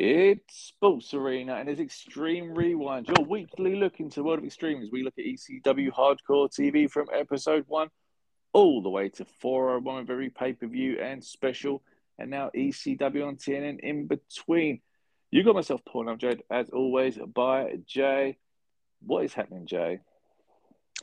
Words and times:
It's 0.00 0.68
Sports 0.68 1.12
Arena 1.12 1.56
and 1.56 1.68
it's 1.68 1.80
Extreme 1.80 2.54
Rewind, 2.54 3.08
your 3.08 3.26
weekly 3.26 3.74
look 3.74 3.98
into 3.98 4.22
world 4.22 4.38
of 4.38 4.44
extreme 4.44 4.80
as 4.80 4.92
we 4.92 5.02
look 5.02 5.14
at 5.18 5.24
ECW 5.24 5.90
Hardcore 5.90 6.48
TV 6.48 6.88
from 6.88 7.08
episode 7.12 7.64
one 7.66 7.88
all 8.52 8.80
the 8.80 8.90
way 8.90 9.08
to 9.08 9.24
401 9.24 10.02
with 10.02 10.10
every 10.10 10.30
pay 10.30 10.52
per 10.52 10.68
view 10.68 11.00
and 11.00 11.24
special, 11.24 11.82
and 12.16 12.30
now 12.30 12.48
ECW 12.54 13.26
on 13.26 13.38
TNN 13.38 13.80
in 13.80 14.06
between. 14.06 14.82
You 15.32 15.42
got 15.42 15.56
myself, 15.56 15.80
Paul. 15.84 16.08
I'm 16.08 16.18
joined 16.18 16.44
as 16.48 16.70
always 16.70 17.18
by 17.34 17.78
Jay. 17.84 18.38
What 19.04 19.24
is 19.24 19.34
happening, 19.34 19.66
Jay? 19.66 19.98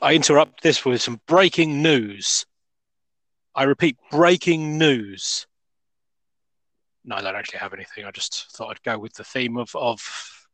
I 0.02 0.14
interrupt 0.14 0.64
this 0.64 0.86
with 0.86 1.02
some 1.02 1.20
breaking 1.28 1.82
news. 1.82 2.46
I 3.54 3.64
repeat, 3.64 3.98
breaking 4.10 4.78
news. 4.78 5.48
No, 7.06 7.16
I 7.16 7.22
don't 7.22 7.36
actually 7.36 7.60
have 7.60 7.74
anything. 7.74 8.04
I 8.04 8.12
just 8.12 8.52
thought 8.52 8.72
I'd 8.72 8.84
go 8.84 8.98
with 8.98 9.14
the 9.14 9.24
theme 9.24 9.58
of, 9.58 9.76
of 9.76 10.02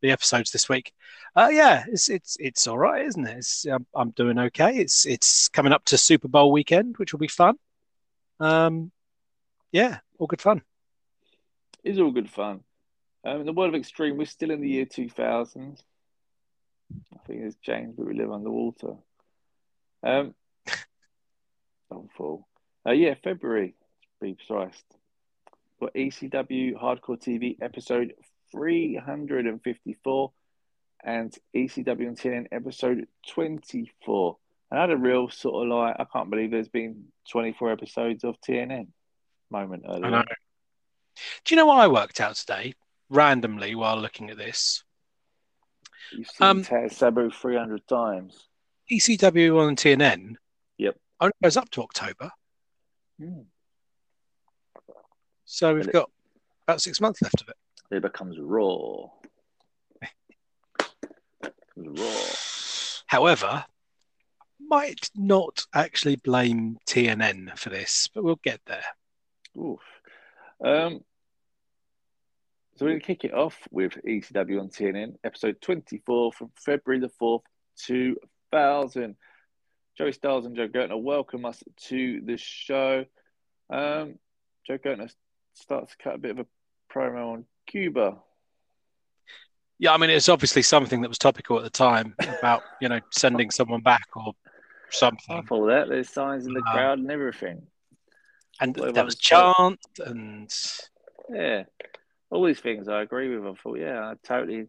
the 0.02 0.12
episodes 0.12 0.52
this 0.52 0.68
week. 0.68 0.92
Uh, 1.36 1.50
yeah, 1.52 1.86
it's 1.88 2.10
it's 2.10 2.36
it's 2.40 2.68
all 2.68 2.78
right, 2.78 3.06
isn't 3.06 3.26
it? 3.26 3.38
It's, 3.38 3.66
um, 3.68 3.86
I'm 3.96 4.12
doing 4.12 4.38
okay. 4.38 4.76
It's 4.76 5.06
it's 5.06 5.48
coming 5.48 5.72
up 5.72 5.86
to 5.86 5.98
Super 5.98 6.28
Bowl 6.28 6.52
weekend, 6.52 6.98
which 6.98 7.14
will 7.14 7.20
be 7.20 7.28
fun. 7.28 7.56
Um, 8.40 8.92
yeah, 9.72 10.00
all 10.20 10.28
good 10.28 10.42
fun. 10.42 10.62
It's 11.84 12.00
all 12.00 12.12
good 12.12 12.30
fun. 12.30 12.62
Um, 13.24 13.42
in 13.42 13.46
the 13.46 13.54
world 13.54 13.74
of 13.74 13.80
extreme, 13.80 14.18
we're 14.18 14.26
still 14.26 14.52
in 14.52 14.62
the 14.62 14.70
year 14.70 14.86
2000. 14.86 15.82
I 17.14 17.18
think 17.26 17.42
it's 17.44 17.56
changed, 17.58 17.96
but 17.96 18.08
we 18.08 18.16
live 18.16 18.32
underwater. 18.32 18.96
Um, 20.04 20.34
awful. 21.90 22.48
Uh, 22.86 22.92
yeah, 22.92 23.14
February, 23.24 23.76
be 24.20 24.34
precise. 24.34 24.84
For 25.82 25.90
ECW 25.96 26.80
Hardcore 26.80 27.20
TV 27.20 27.58
episode 27.60 28.14
354 28.52 30.32
and 31.04 31.36
ECW 31.56 32.08
and 32.08 32.16
TNN 32.16 32.46
episode 32.52 33.08
24. 33.30 34.38
And 34.70 34.78
I 34.78 34.82
had 34.82 34.92
a 34.92 34.96
real 34.96 35.32
sort 35.32 35.66
of 35.66 35.76
like, 35.76 35.96
I 35.98 36.06
can't 36.06 36.30
believe 36.30 36.52
there's 36.52 36.70
been 36.70 37.06
24 37.32 37.72
episodes 37.72 38.24
of 38.24 38.40
TNN 38.48 38.90
moment 39.50 39.86
earlier. 39.90 40.24
Do 41.46 41.56
you 41.56 41.56
know 41.56 41.66
what 41.66 41.80
I 41.80 41.88
worked 41.88 42.22
out 42.22 42.36
today, 42.36 42.76
randomly, 43.10 43.74
while 43.74 44.00
looking 44.00 44.30
at 44.30 44.38
this? 44.38 44.84
You've 46.12 46.28
seen 46.28 46.48
um, 46.48 46.90
Sabu 46.90 47.32
300 47.32 47.88
times. 47.88 48.50
ECW 48.92 49.58
on 49.58 49.76
TNN 49.76 50.36
Yep. 50.78 50.96
only 51.20 51.34
goes 51.42 51.58
up 51.58 51.72
to 51.72 51.82
October. 51.82 52.30
Hmm. 53.20 53.40
So 55.54 55.76
we've 55.76 55.92
got 55.92 56.10
about 56.66 56.82
six 56.82 57.02
months 57.02 57.22
left 57.22 57.42
of 57.42 57.50
it. 57.50 57.58
It 57.94 58.02
becomes 58.02 58.40
raw. 58.40 59.08
becomes 61.42 62.00
raw. 62.00 63.04
However, 63.08 63.66
might 64.62 65.10
not 65.14 65.66
actually 65.74 66.16
blame 66.16 66.78
TNN 66.88 67.58
for 67.60 67.70
this, 67.70 68.08
but 68.16 68.24
we'll 68.24 68.40
get 68.42 68.62
there. 68.66 68.86
Oof. 69.58 69.82
Um, 70.64 71.02
so 72.78 72.86
we're 72.86 72.92
going 72.92 73.02
to 73.02 73.06
kick 73.06 73.26
it 73.26 73.34
off 73.34 73.58
with 73.72 73.98
ECW 74.08 74.58
on 74.58 74.70
TNN, 74.70 75.16
episode 75.26 75.58
24 75.60 76.32
from 76.32 76.50
February 76.56 77.02
the 77.02 77.12
4th, 77.22 77.42
2000. 77.78 79.18
Joey 79.98 80.14
Styles 80.14 80.46
and 80.46 80.56
Joel 80.56 80.70
Gertner 80.70 81.04
welcome 81.04 81.44
us 81.44 81.62
to 81.88 82.22
the 82.22 82.38
show. 82.38 83.04
Um, 83.70 84.18
Joel 84.66 84.78
Gertner 84.78 85.12
starts 85.54 85.92
to 85.92 86.04
cut 86.04 86.16
a 86.16 86.18
bit 86.18 86.32
of 86.32 86.40
a 86.40 86.46
promo 86.94 87.34
on 87.34 87.46
Cuba. 87.68 88.18
Yeah, 89.80 89.94
I 89.94 89.98
mean, 89.98 90.12
it's 90.12 90.30
obviously 90.30 90.62
something 90.62 91.02
that 91.02 91.08
was 91.08 91.18
topical 91.18 91.58
at 91.58 91.64
the 91.64 91.70
time 91.72 92.14
about, 92.40 92.62
you 92.80 92.88
know, 92.88 93.00
sending 93.12 93.50
someone 93.52 93.82
back 93.82 94.08
or 94.16 94.34
something. 94.92 95.38
I 95.38 95.42
follow 95.42 95.68
that. 95.68 95.90
There's 95.90 96.10
signs 96.10 96.46
in 96.46 96.54
the 96.54 96.60
um, 96.60 96.72
crowd 96.72 97.00
and 97.00 97.10
everything. 97.10 97.64
And 98.60 98.78
Whatever 98.78 98.94
there 98.94 99.06
was 99.06 99.16
chant 99.16 99.80
and. 100.06 100.54
Yeah. 101.30 101.64
All 102.30 102.46
these 102.46 102.60
things 102.60 102.88
I 102.88 103.02
agree 103.02 103.36
with. 103.36 103.46
I 103.46 103.56
thought, 103.56 103.80
yeah, 103.80 104.02
I 104.02 104.14
totally. 104.24 104.68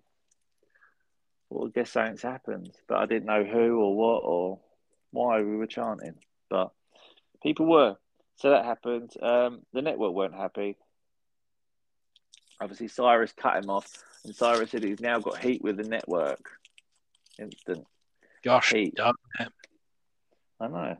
Well, 1.50 1.69
I 1.69 1.71
guess 1.78 1.91
something's 1.91 2.22
happened, 2.22 2.71
but 2.88 2.97
I 2.97 3.04
didn't 3.04 3.26
know 3.26 3.44
who 3.44 3.81
or 3.81 3.94
what 3.94 4.22
or 4.25 4.60
why 5.10 5.42
we 5.42 5.56
were 5.56 5.66
chanting. 5.66 6.15
But 6.48 6.71
people 7.42 7.66
were. 7.66 7.97
So 8.37 8.50
that 8.50 8.65
happened. 8.65 9.12
Um, 9.20 9.62
the 9.72 9.82
network 9.82 10.12
weren't 10.12 10.34
happy. 10.34 10.76
Obviously, 12.60 12.88
Cyrus 12.88 13.32
cut 13.32 13.62
him 13.62 13.70
off, 13.70 13.91
and 14.25 14.34
Cyrus 14.34 14.70
said 14.70 14.84
he's 14.84 15.00
now 15.00 15.19
got 15.19 15.38
heat 15.38 15.62
with 15.62 15.76
the 15.76 15.84
network. 15.84 16.48
Instant. 17.38 17.87
Gosh, 18.44 18.72
heat. 18.72 18.98
I 20.60 20.69
know. 20.69 20.97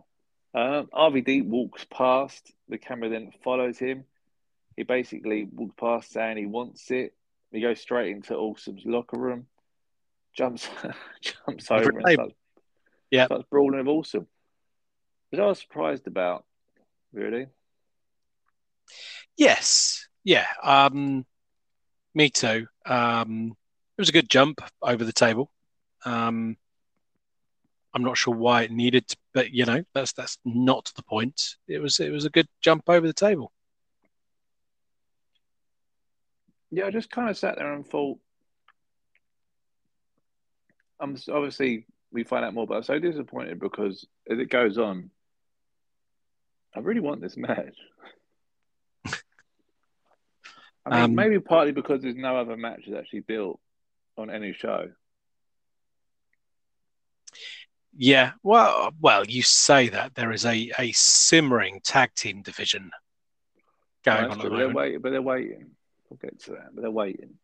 Um, 0.54 0.88
RVD 0.92 1.47
walks 1.47 1.87
past. 1.91 2.53
The 2.69 2.78
camera 2.78 3.09
then 3.09 3.32
follows 3.42 3.78
him. 3.78 4.04
He 4.76 4.82
basically 4.82 5.44
walks 5.44 5.75
past 5.78 6.12
saying 6.12 6.37
he 6.37 6.47
wants 6.47 6.91
it. 6.91 7.15
He 7.53 7.60
goes 7.60 7.81
straight 7.81 8.15
into 8.15 8.34
Awesome's 8.34 8.84
locker 8.87 9.19
room, 9.19 9.47
jumps 10.34 10.69
jumps 11.21 11.71
over 11.71 11.91
and 11.91 12.12
starts, 12.12 12.34
yeah. 13.10 13.26
starts 13.26 13.44
brawling 13.50 13.78
with 13.78 13.88
Awesome. 13.88 14.26
Which 15.31 15.41
I 15.41 15.47
was 15.47 15.60
surprised 15.60 16.06
about, 16.06 16.44
really. 17.12 17.46
Yes. 19.36 20.06
Yeah. 20.24 20.46
Um, 20.62 21.26
me 22.14 22.30
too. 22.30 22.66
Um, 22.86 23.56
it 23.96 24.00
was 24.00 24.08
a 24.08 24.12
good 24.12 24.28
jump 24.28 24.60
over 24.82 25.04
the 25.04 25.12
table. 25.12 25.50
Um, 26.04 26.56
I'm 27.94 28.02
not 28.02 28.16
sure 28.16 28.34
why 28.34 28.62
it 28.62 28.70
needed, 28.70 29.08
to, 29.08 29.16
but 29.34 29.50
you 29.50 29.66
know 29.66 29.84
that's 29.94 30.12
that's 30.12 30.38
not 30.44 30.90
the 30.96 31.02
point. 31.02 31.56
It 31.68 31.78
was 31.80 32.00
it 32.00 32.10
was 32.10 32.24
a 32.24 32.30
good 32.30 32.48
jump 32.60 32.84
over 32.88 33.06
the 33.06 33.12
table. 33.12 33.52
Yeah, 36.70 36.86
I 36.86 36.90
just 36.90 37.10
kind 37.10 37.28
of 37.28 37.36
sat 37.36 37.56
there 37.56 37.72
and 37.74 37.86
thought. 37.86 38.18
I'm 40.98 41.16
obviously 41.30 41.86
we 42.12 42.24
find 42.24 42.44
out 42.44 42.54
more, 42.54 42.66
but 42.66 42.76
I'm 42.76 42.82
so 42.82 42.98
disappointed 42.98 43.60
because 43.60 44.06
as 44.30 44.38
it 44.38 44.48
goes 44.48 44.78
on, 44.78 45.10
I 46.75 46.81
really 46.81 47.00
want 47.00 47.21
this 47.21 47.37
match. 47.37 47.77
I 50.84 50.91
mean, 50.91 51.00
um, 51.00 51.15
maybe 51.15 51.38
partly 51.38 51.72
because 51.72 52.03
there's 52.03 52.16
no 52.16 52.37
other 52.37 52.56
match 52.56 52.83
that's 52.87 52.99
actually 52.99 53.21
built 53.21 53.60
on 54.16 54.31
any 54.31 54.53
show. 54.53 54.91
Yeah, 57.97 58.33
well, 58.43 58.93
well, 59.00 59.25
you 59.27 59.43
say 59.43 59.91
that 59.91 60.15
there 60.15 60.33
is 60.33 60.44
a, 60.47 60.72
a 60.78 60.93
simmering 60.93 61.81
tag 61.84 62.15
team 62.15 62.43
division 62.43 62.91
going 64.03 64.31
on. 64.31 64.39
But 64.39 64.56
they're 64.56 64.71
waiting, 64.71 65.00
but 65.00 65.10
they're 65.10 65.22
waiting. 65.22 65.72
We'll 66.09 66.19
get 66.21 66.41
to 66.44 66.53
that, 66.53 66.75
but 66.75 66.81
they're 66.83 66.91
waiting. 66.91 67.34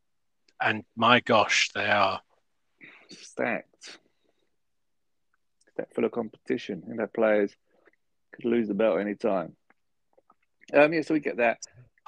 And 0.60 0.84
my 0.96 1.20
gosh, 1.20 1.70
they 1.74 1.86
are 1.86 2.20
stacked, 3.10 3.98
stacked 5.72 5.94
full 5.94 6.04
of 6.04 6.12
competition, 6.12 6.82
and 6.88 6.98
their 6.98 7.06
players 7.06 7.54
could 8.32 8.44
lose 8.44 8.68
the 8.68 8.74
belt 8.74 9.00
any 9.00 9.14
time. 9.14 9.56
Um, 10.72 10.92
yeah, 10.92 11.02
so 11.02 11.14
we 11.14 11.20
get 11.20 11.38
that. 11.38 11.58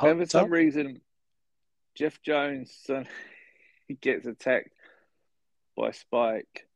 And 0.00 0.18
for 0.18 0.26
some 0.26 0.50
reason, 0.50 1.00
Jeff 1.94 2.20
Jones, 2.22 2.72
he 3.88 3.94
gets 3.94 4.26
attacked 4.26 4.70
by 5.76 5.90
Spike 5.92 6.66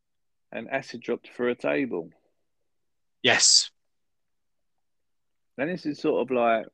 and 0.53 0.69
acid 0.69 1.00
dropped 1.00 1.28
through 1.28 1.50
a 1.50 1.55
table. 1.55 2.10
Yes. 3.22 3.71
And 5.56 5.71
this 5.71 5.87
is 5.87 6.00
sort 6.00 6.22
of 6.22 6.34
like, 6.34 6.66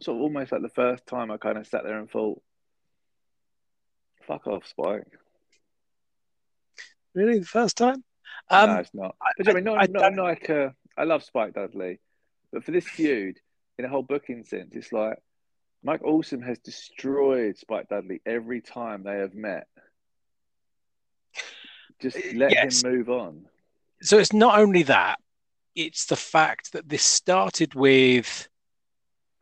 sort 0.00 0.16
of 0.16 0.22
almost 0.22 0.52
like 0.52 0.62
the 0.62 0.68
first 0.68 1.06
time 1.06 1.30
I 1.30 1.36
kind 1.36 1.58
of 1.58 1.66
sat 1.66 1.84
there 1.84 1.98
and 1.98 2.10
thought, 2.10 2.42
fuck 4.26 4.46
off, 4.46 4.66
Spike. 4.66 5.06
Really, 7.14 7.38
the 7.38 7.46
first 7.46 7.76
time? 7.76 8.02
Um, 8.50 8.70
no, 8.70 8.76
it's 8.76 8.94
not. 8.94 9.16
But 9.38 9.48
I, 9.48 9.50
I 9.50 9.54
mean, 9.54 9.64
not, 9.64 9.82
I, 9.82 9.86
not, 9.86 10.14
not 10.14 10.22
like 10.22 10.50
uh, 10.50 10.70
I 10.96 11.04
love 11.04 11.24
Spike 11.24 11.54
Dudley, 11.54 12.00
but 12.52 12.64
for 12.64 12.70
this 12.70 12.86
feud, 12.86 13.38
in 13.78 13.84
a 13.84 13.88
whole 13.88 14.02
booking 14.02 14.44
sense, 14.44 14.70
it's 14.74 14.92
like 14.92 15.18
Mike 15.82 16.02
Awesome 16.04 16.42
has 16.42 16.58
destroyed 16.58 17.56
Spike 17.56 17.88
Dudley 17.88 18.20
every 18.24 18.60
time 18.60 19.02
they 19.02 19.16
have 19.18 19.34
met. 19.34 19.66
Just 22.00 22.18
let 22.34 22.52
yes. 22.52 22.82
him 22.82 22.92
move 22.92 23.10
on. 23.10 23.46
So 24.02 24.18
it's 24.18 24.32
not 24.32 24.58
only 24.58 24.82
that, 24.84 25.18
it's 25.74 26.06
the 26.06 26.16
fact 26.16 26.72
that 26.72 26.88
this 26.88 27.02
started 27.02 27.74
with, 27.74 28.48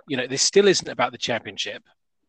you 0.09 0.17
know, 0.17 0.27
this 0.27 0.43
still 0.43 0.69
isn't 0.69 0.89
about 0.89 1.13
the 1.13 1.19
championship, 1.19 1.83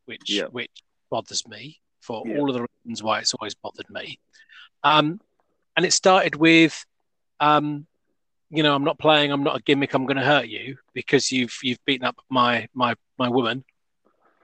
which 0.06 0.30
yeah. 0.30 0.46
which 0.46 0.72
bothers 1.10 1.48
me 1.48 1.80
for 2.02 2.24
yeah. 2.26 2.38
all 2.38 2.50
of 2.50 2.56
the 2.56 2.66
reasons 2.86 3.04
why 3.04 3.20
it's 3.20 3.34
always 3.34 3.56
bothered 3.56 3.90
me. 3.90 4.20
Um, 4.84 5.20
and 5.76 5.86
it 5.86 5.94
started 5.94 6.36
with, 6.36 6.86
um, 7.40 7.88
you 8.50 8.64
know, 8.64 8.76
I'm 8.76 8.84
not 8.84 9.00
playing. 9.00 9.32
I'm 9.32 9.44
not 9.44 9.58
a 9.60 9.64
gimmick. 9.64 9.94
I'm 9.94 10.06
going 10.06 10.18
to 10.18 10.24
hurt 10.24 10.48
you 10.48 10.78
because 10.94 11.32
you've 11.32 11.58
you've 11.64 11.84
beaten 11.86 12.06
up 12.06 12.18
my 12.30 12.68
my 12.74 12.96
my 13.18 13.30
woman. 13.30 13.64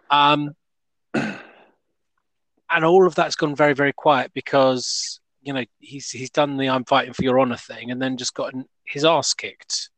Um, 0.10 0.56
and 1.14 2.86
all 2.86 3.06
of 3.06 3.16
that's 3.16 3.36
gone 3.36 3.56
very 3.56 3.74
very 3.74 3.94
quiet 3.94 4.32
because 4.34 5.20
you 5.42 5.54
know 5.54 5.64
he's 5.80 6.10
he's 6.10 6.32
done 6.32 6.58
the 6.58 6.70
I'm 6.70 6.86
fighting 6.86 7.14
for 7.14 7.24
your 7.24 7.40
honor 7.40 7.58
thing 7.58 7.92
and 7.92 8.02
then 8.02 8.18
just 8.18 8.34
gotten 8.34 8.66
his 8.84 9.06
ass 9.06 9.34
kicked 9.34 9.90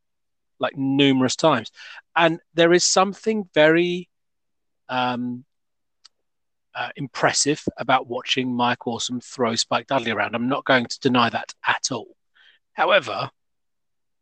like 0.60 0.76
numerous 0.76 1.36
times, 1.36 1.72
and 2.14 2.38
there 2.54 2.72
is 2.72 2.84
something 2.84 3.48
very 3.54 4.08
um, 4.88 5.44
uh, 6.74 6.90
impressive 6.96 7.62
about 7.76 8.08
watching 8.08 8.54
Mike 8.54 8.86
Awesome 8.86 9.20
throw 9.20 9.54
Spike 9.54 9.86
Dudley 9.86 10.10
around. 10.10 10.34
I'm 10.34 10.48
not 10.48 10.64
going 10.64 10.86
to 10.86 11.00
deny 11.00 11.28
that 11.30 11.54
at 11.66 11.90
all. 11.90 12.16
However, 12.72 13.30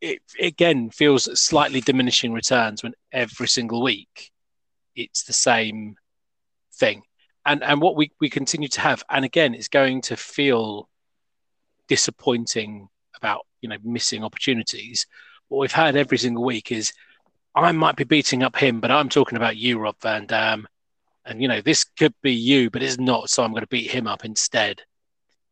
it 0.01 0.21
again 0.41 0.91
feels 0.91 1.41
slightly 1.41 1.81
diminishing 1.81 2.33
returns 2.33 2.83
when 2.83 2.95
every 3.13 3.49
single 3.49 3.83
week 3.83 4.31
it's 4.97 5.25
the 5.25 5.33
same 5.33 5.97
thing. 6.75 7.03
And 7.47 7.63
and 7.63 7.81
what 7.81 7.97
we, 7.97 8.13
we 8.21 8.29
continue 8.29 8.69
to 8.69 8.81
have, 8.81 9.03
and 9.09 9.25
again, 9.25 9.55
it's 9.55 9.69
going 9.69 10.03
to 10.03 10.17
feel 10.17 10.89
disappointing 11.89 12.89
about 13.17 13.47
you 13.61 13.69
know 13.69 13.79
missing 13.83 14.25
opportunities. 14.25 15.07
What 15.49 15.61
we've 15.61 15.73
had 15.73 15.97
every 15.97 16.19
single 16.19 16.45
week 16.45 16.71
is 16.71 16.93
I 17.55 17.73
might 17.73 17.97
be 17.97 18.05
beating 18.05 18.43
up 18.43 18.57
him, 18.57 18.81
but 18.81 18.91
I'm 18.91 19.09
talking 19.09 19.37
about 19.37 19.57
you, 19.57 19.79
Rob 19.79 19.97
Van 20.01 20.27
Dam. 20.27 20.69
And, 21.25 21.43
you 21.43 21.49
know, 21.49 21.61
this 21.61 21.85
could 21.85 22.15
be 22.23 22.33
you, 22.33 22.71
but 22.71 22.83
it's 22.83 22.99
not. 22.99 23.31
So 23.31 23.43
I'm 23.43 23.51
going 23.51 23.63
to 23.63 23.69
beat 23.69 23.91
him 23.91 24.07
up 24.07 24.25
instead. 24.25 24.83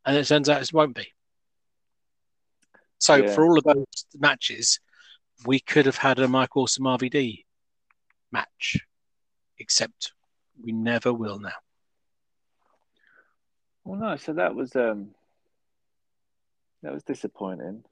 And 0.05 0.17
it 0.17 0.27
turns 0.27 0.49
out 0.49 0.63
it 0.63 0.73
won't 0.73 0.97
be. 0.97 1.13
So 2.99 3.17
yeah. 3.17 3.33
for 3.33 3.45
all 3.45 3.59
of 3.59 3.65
those 3.65 3.85
matches, 4.17 4.81
we 5.47 5.61
could 5.61 5.87
have 5.87 5.97
had 5.97 6.19
a 6.19 6.29
Mike 6.29 6.57
Awesome 6.57 6.85
RVD 6.85 7.45
match, 8.33 8.79
except 9.59 10.13
we 10.61 10.73
never 10.73 11.13
will 11.13 11.39
now. 11.39 11.53
Well, 13.85 14.01
no. 14.01 14.17
So 14.17 14.33
that 14.35 14.55
was 14.55 14.75
um, 14.75 15.11
that 16.83 16.93
was 16.93 17.05
disappointing. 17.05 17.85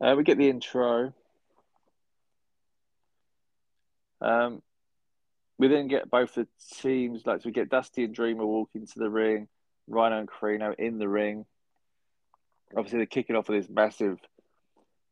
Uh, 0.00 0.14
we 0.16 0.24
get 0.24 0.38
the 0.38 0.48
intro. 0.48 1.12
Um, 4.22 4.62
we 5.60 5.68
then 5.68 5.88
get 5.88 6.10
both 6.10 6.34
the 6.36 6.48
teams, 6.80 7.26
like, 7.26 7.42
so 7.42 7.48
we 7.50 7.52
get 7.52 7.68
Dusty 7.68 8.02
and 8.02 8.14
Dreamer 8.14 8.46
walking 8.46 8.86
to 8.86 8.98
the 8.98 9.10
ring, 9.10 9.46
Rhino 9.86 10.18
and 10.18 10.28
Corino 10.28 10.74
in 10.74 10.96
the 10.96 11.06
ring. 11.06 11.44
Obviously, 12.74 13.00
they're 13.00 13.06
kicking 13.06 13.36
off 13.36 13.50
with 13.50 13.60
this 13.60 13.70
massive 13.70 14.18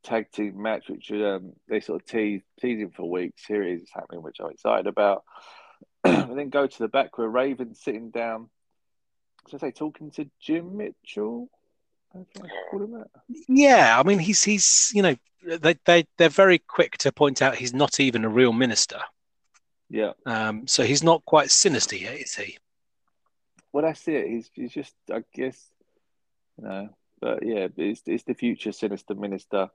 tag 0.03 0.31
team 0.33 0.63
match, 0.63 0.89
which 0.89 1.13
um, 1.13 1.53
they 1.69 1.81
sort 1.81 2.01
of 2.01 2.09
tease, 2.09 2.41
teasing 2.63 2.93
for 2.97 3.11
weeks. 3.11 3.45
Here 3.45 3.63
it 3.63 3.83
is 3.83 3.91
happening, 3.93 4.23
which 4.23 4.39
I'm 4.41 4.51
excited 4.51 4.87
about. 4.87 5.23
and 6.05 6.39
then 6.39 6.49
go 6.49 6.67
to 6.67 6.79
the 6.79 6.89
back 6.89 7.19
where 7.19 7.29
Raven's 7.29 7.83
sitting 7.83 8.11
down. 8.11 8.49
So 9.49 9.59
I 9.59 9.61
say, 9.61 9.71
talking 9.71 10.11
to 10.13 10.31
Jim 10.41 10.79
Mitchell. 10.79 11.51
Yeah, 13.49 14.01
I 14.01 14.03
mean, 14.03 14.19
he's 14.19 14.43
he's 14.43 14.91
you 14.95 15.03
know 15.03 15.15
they 15.45 15.77
they 15.85 16.07
they're 16.17 16.31
very 16.31 16.59
quick 16.59 16.97
to 16.99 17.13
point 17.13 17.43
out 17.43 17.57
he's 17.57 17.75
not 17.75 18.01
even 18.01 18.25
a 18.25 18.31
real 18.31 18.55
minister. 18.55 19.01
Yeah. 19.91 20.13
Um. 20.27 20.67
So 20.67 20.85
he's 20.85 21.03
not 21.03 21.25
quite 21.25 21.51
sinister 21.51 21.97
yet, 21.97 22.17
is 22.17 22.35
he? 22.35 22.59
Well, 23.73 23.85
that's 23.85 24.07
it. 24.09 24.27
He's 24.29 24.51
he's 24.53 24.73
just 24.73 24.95
I 25.13 25.23
guess 25.35 25.71
you 26.59 26.69
know, 26.69 26.89
but 27.21 27.45
yeah, 27.45 27.69
it's 27.77 28.03
it's 28.07 28.25
the 28.25 28.35
future 28.35 28.73
sinister 28.73 29.15
minister, 29.15 29.69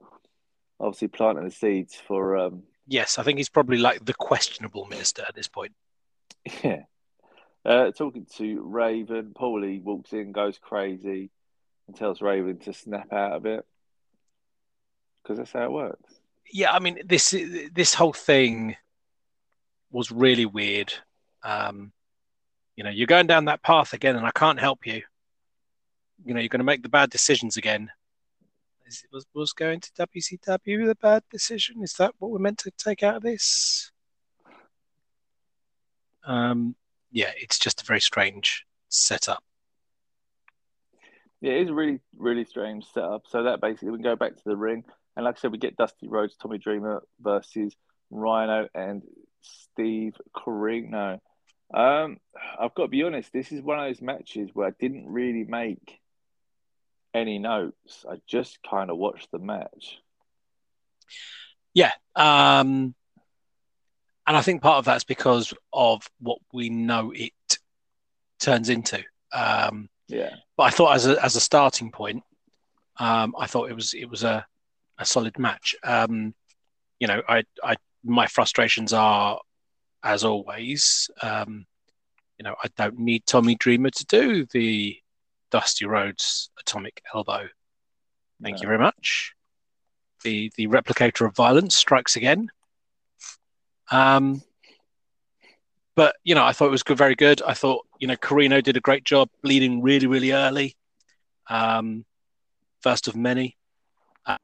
obviously 0.80 1.08
planting 1.08 1.44
the 1.44 1.50
seeds 1.50 1.94
for. 1.94 2.36
um 2.36 2.62
Yes, 2.86 3.18
I 3.18 3.22
think 3.22 3.38
he's 3.38 3.48
probably 3.48 3.78
like 3.78 4.04
the 4.04 4.14
questionable 4.14 4.84
minister 4.86 5.24
at 5.26 5.34
this 5.34 5.48
point. 5.48 5.72
Yeah. 6.62 6.82
Uh, 7.64 7.90
talking 7.92 8.26
to 8.36 8.60
Raven, 8.62 9.32
Paulie 9.34 9.82
walks 9.82 10.12
in, 10.12 10.32
goes 10.32 10.58
crazy 10.58 11.30
and 11.86 11.96
tells 11.96 12.20
Raven 12.20 12.58
to 12.58 12.74
snap 12.74 13.10
out 13.10 13.32
of 13.32 13.46
it 13.46 13.64
because 15.22 15.38
that's 15.38 15.52
how 15.52 15.64
it 15.64 15.72
works. 15.72 16.12
Yeah, 16.52 16.72
I 16.72 16.78
mean 16.78 17.00
this 17.06 17.34
this 17.72 17.94
whole 17.94 18.12
thing 18.12 18.76
was 19.94 20.10
really 20.10 20.44
weird. 20.44 20.92
Um, 21.44 21.92
you 22.76 22.82
know, 22.82 22.90
you're 22.90 23.06
going 23.06 23.28
down 23.28 23.44
that 23.44 23.62
path 23.62 23.92
again, 23.92 24.16
and 24.16 24.26
I 24.26 24.32
can't 24.32 24.58
help 24.58 24.86
you. 24.86 25.02
You 26.24 26.34
know, 26.34 26.40
you're 26.40 26.48
going 26.48 26.58
to 26.58 26.64
make 26.64 26.82
the 26.82 26.88
bad 26.88 27.10
decisions 27.10 27.56
again. 27.56 27.90
Is, 28.86 29.04
was 29.12 29.24
was 29.34 29.52
going 29.52 29.80
to 29.80 29.92
WCW 29.92 30.86
the 30.86 30.96
bad 31.00 31.22
decision? 31.30 31.82
Is 31.82 31.94
that 31.94 32.12
what 32.18 32.32
we're 32.32 32.38
meant 32.40 32.58
to 32.58 32.72
take 32.72 33.02
out 33.02 33.16
of 33.16 33.22
this? 33.22 33.92
Um, 36.26 36.74
yeah, 37.12 37.30
it's 37.36 37.58
just 37.58 37.80
a 37.80 37.84
very 37.84 38.00
strange 38.00 38.66
setup. 38.88 39.42
Yeah, 41.40 41.52
it 41.52 41.62
is 41.62 41.70
a 41.70 41.74
really, 41.74 42.00
really 42.16 42.44
strange 42.44 42.84
setup. 42.92 43.26
So 43.28 43.44
that 43.44 43.60
basically 43.60 43.90
we 43.90 44.02
go 44.02 44.16
back 44.16 44.34
to 44.36 44.42
the 44.44 44.56
ring, 44.56 44.84
and 45.16 45.24
like 45.24 45.36
I 45.36 45.40
said, 45.40 45.52
we 45.52 45.58
get 45.58 45.76
Dusty 45.76 46.08
Rhodes, 46.08 46.34
Tommy 46.36 46.58
Dreamer 46.58 47.04
versus 47.20 47.76
Rhino 48.10 48.68
and 48.74 49.02
Steve 49.44 50.16
Corino. 50.34 51.20
Um, 51.72 52.18
I've 52.58 52.74
got 52.74 52.84
to 52.84 52.88
be 52.88 53.02
honest, 53.02 53.32
this 53.32 53.52
is 53.52 53.62
one 53.62 53.78
of 53.78 53.86
those 53.86 54.02
matches 54.02 54.50
where 54.52 54.68
I 54.68 54.72
didn't 54.78 55.08
really 55.08 55.44
make 55.44 56.00
any 57.12 57.38
notes. 57.38 58.04
I 58.08 58.20
just 58.26 58.58
kind 58.68 58.90
of 58.90 58.96
watched 58.96 59.30
the 59.30 59.38
match. 59.38 59.98
Yeah. 61.72 61.92
Um, 62.14 62.94
and 64.26 64.36
I 64.36 64.42
think 64.42 64.62
part 64.62 64.78
of 64.78 64.84
that's 64.84 65.04
because 65.04 65.52
of 65.72 66.08
what 66.20 66.38
we 66.52 66.70
know 66.70 67.12
it 67.14 67.32
turns 68.40 68.68
into. 68.68 69.02
Um, 69.32 69.88
yeah. 70.08 70.34
But 70.56 70.64
I 70.64 70.70
thought 70.70 70.94
as 70.94 71.06
a 71.06 71.22
as 71.22 71.36
a 71.36 71.40
starting 71.40 71.90
point, 71.90 72.22
um, 72.98 73.34
I 73.38 73.46
thought 73.46 73.70
it 73.70 73.74
was 73.74 73.94
it 73.94 74.08
was 74.08 74.22
a, 74.22 74.46
a 74.98 75.04
solid 75.04 75.38
match. 75.38 75.74
Um, 75.82 76.34
you 77.00 77.06
know, 77.06 77.22
I 77.28 77.44
I 77.62 77.76
my 78.04 78.26
frustrations 78.26 78.92
are 78.92 79.40
as 80.02 80.24
always. 80.24 81.10
Um, 81.22 81.66
you 82.38 82.44
know, 82.44 82.54
I 82.62 82.68
don't 82.76 82.98
need 82.98 83.26
Tommy 83.26 83.54
Dreamer 83.54 83.90
to 83.90 84.06
do 84.06 84.46
the 84.46 84.98
Dusty 85.50 85.86
Rhodes 85.86 86.50
atomic 86.60 87.02
elbow. 87.14 87.48
Thank 88.42 88.56
no. 88.56 88.62
you 88.62 88.68
very 88.68 88.78
much. 88.78 89.32
The 90.22 90.52
the 90.56 90.66
replicator 90.66 91.26
of 91.26 91.34
violence 91.34 91.76
strikes 91.76 92.16
again. 92.16 92.50
Um, 93.90 94.42
but 95.94 96.16
you 96.24 96.34
know, 96.34 96.44
I 96.44 96.52
thought 96.52 96.66
it 96.66 96.72
was 96.72 96.82
good, 96.82 96.98
very 96.98 97.14
good. 97.14 97.40
I 97.42 97.54
thought 97.54 97.86
you 97.98 98.08
know 98.08 98.16
Corino 98.16 98.62
did 98.62 98.76
a 98.76 98.80
great 98.80 99.04
job 99.04 99.28
bleeding 99.42 99.82
really, 99.82 100.06
really 100.06 100.32
early. 100.32 100.76
Um, 101.48 102.04
first 102.80 103.08
of 103.08 103.16
many. 103.16 103.56
Uh, 104.26 104.36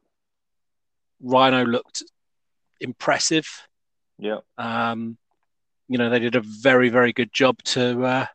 Rhino 1.20 1.64
looked 1.64 2.02
impressive. 2.80 3.48
Yeah. 4.18 4.38
Um, 4.58 5.18
you 5.88 5.98
know, 5.98 6.10
they 6.10 6.18
did 6.18 6.36
a 6.36 6.40
very, 6.40 6.88
very 6.88 7.12
good 7.12 7.32
job 7.32 7.62
to 7.64 8.04
uh, 8.04 8.26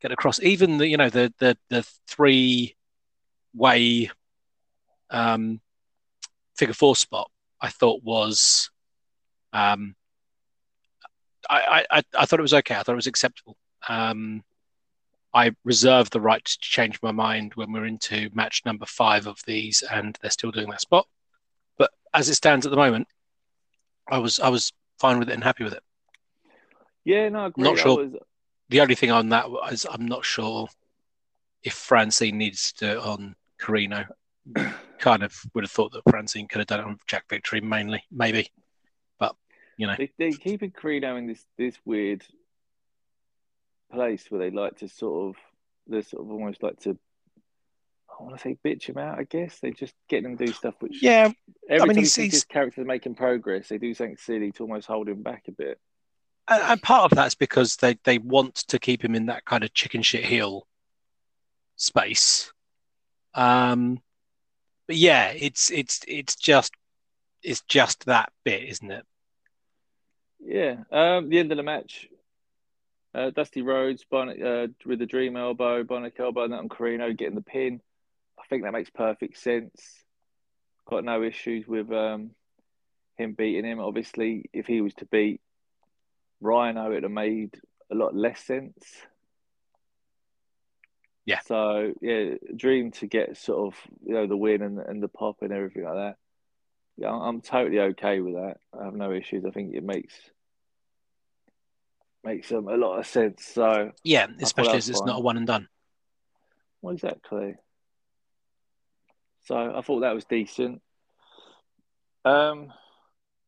get 0.00 0.12
across. 0.12 0.40
Even 0.40 0.78
the, 0.78 0.86
you 0.86 0.96
know, 0.96 1.10
the 1.10 1.32
the 1.38 1.56
the 1.68 1.82
three 2.06 2.76
way 3.54 4.10
um, 5.10 5.60
figure 6.56 6.74
four 6.74 6.96
spot, 6.96 7.30
I 7.60 7.68
thought 7.68 8.02
was 8.02 8.70
um, 9.52 9.94
I, 11.48 11.84
I, 11.90 12.02
I 12.18 12.26
thought 12.26 12.38
it 12.38 12.42
was 12.42 12.54
okay. 12.54 12.74
I 12.74 12.82
thought 12.82 12.92
it 12.92 12.96
was 12.96 13.06
acceptable. 13.06 13.56
Um, 13.88 14.44
I 15.32 15.54
reserve 15.64 16.10
the 16.10 16.20
right 16.20 16.44
to 16.44 16.58
change 16.60 17.00
my 17.02 17.12
mind 17.12 17.52
when 17.54 17.72
we're 17.72 17.86
into 17.86 18.30
match 18.34 18.62
number 18.64 18.86
five 18.86 19.26
of 19.26 19.40
these, 19.46 19.82
and 19.82 20.18
they're 20.20 20.30
still 20.30 20.50
doing 20.50 20.70
that 20.70 20.80
spot. 20.80 21.06
But 21.78 21.90
as 22.12 22.28
it 22.28 22.34
stands 22.34 22.66
at 22.66 22.70
the 22.70 22.76
moment, 22.76 23.08
I 24.10 24.18
was 24.18 24.40
I 24.40 24.48
was 24.48 24.72
fine 24.98 25.18
with 25.18 25.28
it 25.28 25.34
and 25.34 25.44
happy 25.44 25.64
with 25.64 25.72
it. 25.72 25.82
Yeah, 27.04 27.28
no, 27.28 27.40
I 27.40 27.46
agree. 27.46 27.64
Not 27.64 27.78
sure. 27.78 27.96
Was... 27.96 28.16
The 28.68 28.80
only 28.80 28.94
thing 28.94 29.10
on 29.10 29.30
that 29.30 29.46
is 29.72 29.86
I'm 29.90 30.06
not 30.06 30.24
sure 30.24 30.68
if 31.62 31.74
Francine 31.74 32.38
needs 32.38 32.72
to 32.74 32.86
do 32.86 32.92
it 32.92 33.04
on 33.04 33.36
Corino. 33.60 34.06
kind 35.00 35.22
of 35.22 35.34
would 35.54 35.64
have 35.64 35.70
thought 35.70 35.92
that 35.92 36.02
Francine 36.08 36.46
could 36.46 36.58
have 36.58 36.66
done 36.66 36.80
it 36.80 36.86
on 36.86 36.98
Jack 37.06 37.24
Victory 37.28 37.60
mainly, 37.60 38.02
maybe 38.10 38.50
But 39.18 39.34
you 39.76 39.86
know. 39.86 39.96
They, 39.96 40.10
they 40.18 40.32
keep 40.32 40.60
Corino 40.60 41.18
in 41.18 41.26
this 41.26 41.44
this 41.56 41.76
weird 41.84 42.24
place 43.92 44.30
where 44.30 44.38
they 44.38 44.54
like 44.54 44.76
to 44.78 44.88
sort 44.88 45.30
of 45.30 45.42
they 45.88 46.02
sort 46.02 46.24
of 46.24 46.30
almost 46.30 46.62
like 46.62 46.78
to 46.80 46.98
I 48.20 48.22
want 48.22 48.36
to 48.36 48.42
say 48.42 48.58
bitch 48.62 48.84
him 48.84 48.98
out. 48.98 49.18
I 49.18 49.24
guess 49.24 49.58
they 49.60 49.70
just 49.70 49.94
get 50.08 50.24
him 50.24 50.36
to 50.36 50.46
do 50.46 50.52
stuff 50.52 50.74
which 50.80 51.02
yeah. 51.02 51.30
Every 51.68 51.80
I 51.80 51.86
mean, 51.86 51.94
time 51.94 52.04
he's, 52.04 52.14
his 52.14 52.44
character's 52.44 52.86
making 52.86 53.14
progress, 53.14 53.68
they 53.68 53.78
do 53.78 53.94
something 53.94 54.18
silly 54.18 54.52
to 54.52 54.64
almost 54.64 54.86
hold 54.86 55.08
him 55.08 55.22
back 55.22 55.44
a 55.48 55.52
bit. 55.52 55.80
And, 56.46 56.62
and 56.62 56.82
part 56.82 57.10
of 57.10 57.16
that's 57.16 57.34
because 57.34 57.76
they 57.76 57.96
they 58.04 58.18
want 58.18 58.56
to 58.56 58.78
keep 58.78 59.02
him 59.02 59.14
in 59.14 59.26
that 59.26 59.46
kind 59.46 59.64
of 59.64 59.72
chicken 59.72 60.02
shit 60.02 60.24
heel 60.24 60.66
space. 61.76 62.52
Um, 63.34 64.02
but 64.86 64.96
yeah, 64.96 65.28
it's 65.28 65.70
it's 65.70 66.00
it's 66.06 66.36
just 66.36 66.72
it's 67.42 67.62
just 67.62 68.04
that 68.04 68.32
bit, 68.44 68.64
isn't 68.64 68.90
it? 68.90 69.06
Yeah. 70.40 70.76
Um, 70.92 71.30
the 71.30 71.38
end 71.38 71.52
of 71.52 71.56
the 71.56 71.62
match, 71.62 72.08
Uh, 73.14 73.30
Dusty 73.30 73.62
Rhodes 73.62 74.04
uh, 74.12 74.66
with 74.84 74.98
the 74.98 75.06
Dream 75.06 75.36
Elbow, 75.36 75.84
Bionic 75.84 76.18
Elbow, 76.18 76.44
and 76.44 76.52
that 76.52 76.58
on 76.58 76.68
Corino 76.68 77.16
getting 77.16 77.34
the 77.34 77.42
pin. 77.42 77.80
I 78.50 78.52
think 78.52 78.64
that 78.64 78.72
makes 78.72 78.90
perfect 78.90 79.38
sense. 79.38 79.80
Got 80.88 81.04
no 81.04 81.22
issues 81.22 81.68
with 81.68 81.92
um, 81.92 82.32
him 83.16 83.34
beating 83.34 83.64
him. 83.64 83.78
Obviously, 83.78 84.50
if 84.52 84.66
he 84.66 84.80
was 84.80 84.92
to 84.94 85.06
beat 85.06 85.40
Rhino, 86.40 86.90
it'd 86.90 87.04
have 87.04 87.12
made 87.12 87.54
a 87.92 87.94
lot 87.94 88.12
less 88.12 88.40
sense. 88.40 88.84
Yeah. 91.24 91.38
So 91.46 91.92
yeah, 92.02 92.34
dream 92.56 92.90
to 92.92 93.06
get 93.06 93.36
sort 93.36 93.72
of 93.72 93.80
you 94.04 94.14
know 94.14 94.26
the 94.26 94.36
win 94.36 94.62
and 94.62 94.80
and 94.80 95.00
the 95.00 95.06
pop 95.06 95.42
and 95.42 95.52
everything 95.52 95.84
like 95.84 95.94
that. 95.94 96.16
Yeah, 96.96 97.12
I'm 97.12 97.22
I'm 97.22 97.40
totally 97.42 97.78
okay 97.78 98.18
with 98.18 98.34
that. 98.34 98.56
I 98.76 98.84
have 98.84 98.94
no 98.94 99.12
issues. 99.12 99.44
I 99.44 99.50
think 99.50 99.74
it 99.76 99.84
makes 99.84 100.14
makes 102.24 102.50
um, 102.50 102.66
a 102.66 102.76
lot 102.76 102.98
of 102.98 103.06
sense. 103.06 103.44
So 103.44 103.92
Yeah, 104.02 104.26
especially 104.40 104.78
as 104.78 104.88
it's 104.88 104.98
fine. 104.98 105.06
not 105.06 105.18
a 105.18 105.22
one 105.22 105.36
and 105.36 105.46
done. 105.46 105.68
well, 106.82 106.94
exactly. 106.94 107.54
So 109.44 109.56
I 109.56 109.80
thought 109.80 110.00
that 110.00 110.14
was 110.14 110.24
decent. 110.24 110.82
Um, 112.24 112.72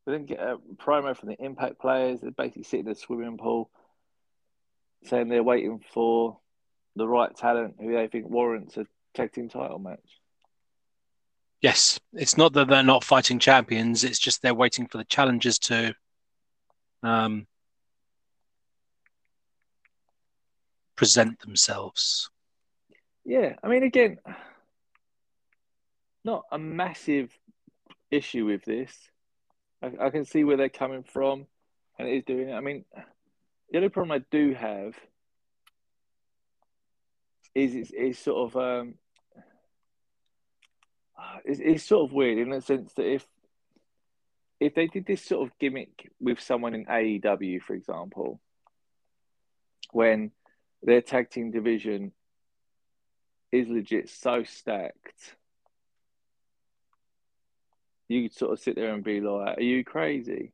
we 0.07 0.13
didn't 0.15 0.29
get 0.29 0.41
a 0.41 0.59
promo 0.77 1.17
from 1.17 1.29
the 1.29 1.43
Impact 1.43 1.81
players. 1.81 2.21
They're 2.21 2.31
basically 2.31 2.65
sitting 2.65 2.87
in 2.87 2.93
the 2.93 2.99
swimming 2.99 3.39
pool, 3.39 3.71
saying 5.05 5.29
they're 5.29 5.43
waiting 5.43 5.83
for 5.93 6.39
the 6.97 7.07
right 7.07 7.35
talent 7.37 7.77
who 7.81 7.93
they 7.93 8.09
think 8.09 8.29
warrants 8.29 8.77
a 8.77 8.87
tag 9.15 9.33
team 9.33 9.49
title 9.49 9.79
match. 9.79 10.01
Yes, 11.61 12.01
it's 12.13 12.37
not 12.37 12.53
that 12.55 12.69
they're 12.69 12.83
not 12.83 13.05
fighting 13.05 13.39
champions. 13.39 14.03
It's 14.03 14.19
just 14.19 14.43
they're 14.43 14.55
waiting 14.55 14.89
for 14.89 14.99
the 14.99 15.05
challengers 15.05 15.61
to 15.61 15.95
um, 17.05 17.47
present 20.97 21.39
themselves. 21.41 22.31
Yeah, 23.25 23.55
I 23.63 23.69
mean, 23.69 23.85
again, 23.85 24.19
not 26.25 26.45
a 26.51 26.59
massive 26.59 27.37
issue 28.11 28.47
with 28.47 28.65
this. 28.65 28.97
I, 29.83 30.07
I 30.07 30.11
can 30.11 30.25
see 30.25 30.45
where 30.45 30.57
they're 30.57 30.69
coming 30.69 31.03
from, 31.03 31.47
and 31.99 32.09
it 32.09 32.17
is 32.19 32.25
doing 32.25 32.51
it. 32.51 32.55
I 32.55 32.61
mean, 32.61 32.85
the 33.71 33.79
only 33.79 33.89
problem 33.89 34.13
I 34.13 34.25
do 34.31 34.55
have 34.55 34.95
is 37.55 37.75
it's, 37.75 37.91
it's 37.93 38.19
sort 38.19 38.55
of 38.55 38.57
um, 38.57 38.95
it's, 41.45 41.61
it's 41.63 41.85
sort 41.85 42.09
of 42.09 42.15
weird 42.15 42.39
in 42.39 42.51
the 42.51 42.61
sense 42.61 42.93
that 42.95 43.07
if 43.07 43.27
if 44.61 44.75
they 44.75 44.87
did 44.87 45.07
this 45.07 45.25
sort 45.25 45.47
of 45.47 45.59
gimmick 45.59 46.11
with 46.21 46.41
someone 46.41 46.75
in 46.75 46.85
AEW, 46.85 47.63
for 47.63 47.75
example, 47.75 48.41
when 49.91 50.31
their 50.85 51.01
tag 51.01 51.31
team 51.31 51.51
division 51.51 52.13
is 53.51 53.69
legit 53.69 54.09
so 54.09 54.45
stacked, 54.45 55.35
you 58.13 58.29
could 58.29 58.37
sort 58.37 58.53
of 58.53 58.61
sit 58.61 58.77
there 58.77 58.93
and 58.95 59.03
be 59.05 59.21
like, 59.21 59.59
"Are 59.59 59.63
you 59.63 59.85
crazy?" 59.85 60.53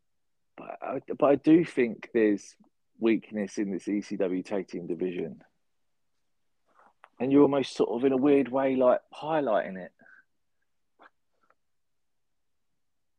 But 0.56 0.78
I, 0.82 1.00
but 1.18 1.26
I 1.26 1.34
do 1.36 1.64
think 1.64 2.10
there's 2.14 2.54
weakness 2.98 3.58
in 3.58 3.70
this 3.70 3.84
ECW 3.84 4.44
tag 4.44 4.68
team 4.68 4.86
division, 4.86 5.42
and 7.20 7.30
you're 7.32 7.42
almost 7.42 7.74
sort 7.76 7.90
of 7.90 8.04
in 8.04 8.12
a 8.12 8.16
weird 8.16 8.48
way 8.48 8.76
like 8.76 9.00
highlighting 9.14 9.76
it. 9.76 9.92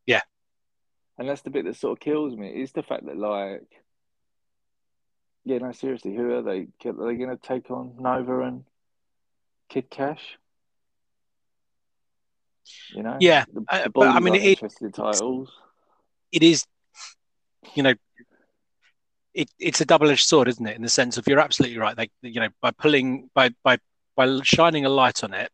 Yeah. 0.06 0.22
and 1.18 1.28
that's 1.28 1.42
the 1.42 1.50
bit 1.50 1.66
that 1.66 1.76
sort 1.76 1.98
of 1.98 2.00
kills 2.00 2.34
me 2.34 2.48
is 2.48 2.72
the 2.72 2.82
fact 2.82 3.06
that 3.06 3.16
like, 3.16 3.68
yeah, 5.44 5.58
no, 5.58 5.72
seriously, 5.72 6.14
who 6.14 6.34
are 6.34 6.42
they? 6.42 6.68
Are 6.84 7.06
they 7.06 7.14
going 7.16 7.30
to 7.30 7.36
take 7.36 7.70
on 7.70 7.94
Nova 7.98 8.40
and 8.40 8.64
Kid 9.68 9.90
Cash? 9.90 10.38
You 12.94 13.02
know, 13.02 13.16
Yeah, 13.20 13.44
the, 13.52 13.64
uh, 13.68 13.82
the 13.84 13.90
but, 13.90 14.08
I 14.08 14.20
mean, 14.20 14.34
it- 14.34 14.60
titles. 14.92 15.50
It 16.32 16.42
is, 16.42 16.64
you 17.74 17.82
know, 17.82 17.94
it, 19.34 19.50
it's 19.58 19.80
a 19.80 19.84
double-edged 19.84 20.26
sword, 20.26 20.48
isn't 20.48 20.66
it? 20.66 20.76
In 20.76 20.82
the 20.82 20.88
sense 20.88 21.16
of 21.16 21.26
you're 21.26 21.40
absolutely 21.40 21.78
right. 21.78 21.96
Like 21.96 22.10
you 22.22 22.40
know, 22.40 22.48
by 22.60 22.70
pulling 22.72 23.30
by 23.34 23.50
by 23.62 23.78
by 24.16 24.40
shining 24.42 24.84
a 24.84 24.88
light 24.88 25.22
on 25.24 25.34
it, 25.34 25.50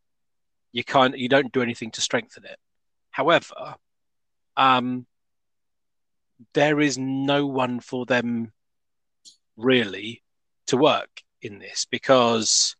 you 0.72 0.84
can't 0.84 1.16
you 1.16 1.28
don't 1.28 1.52
do 1.52 1.62
anything 1.62 1.90
to 1.92 2.00
strengthen 2.00 2.44
it. 2.44 2.58
However, 3.10 3.76
um, 4.56 5.06
there 6.54 6.80
is 6.80 6.98
no 6.98 7.46
one 7.46 7.80
for 7.80 8.06
them 8.06 8.52
really 9.56 10.22
to 10.66 10.76
work 10.76 11.22
in 11.40 11.58
this 11.58 11.86
because 11.90 12.76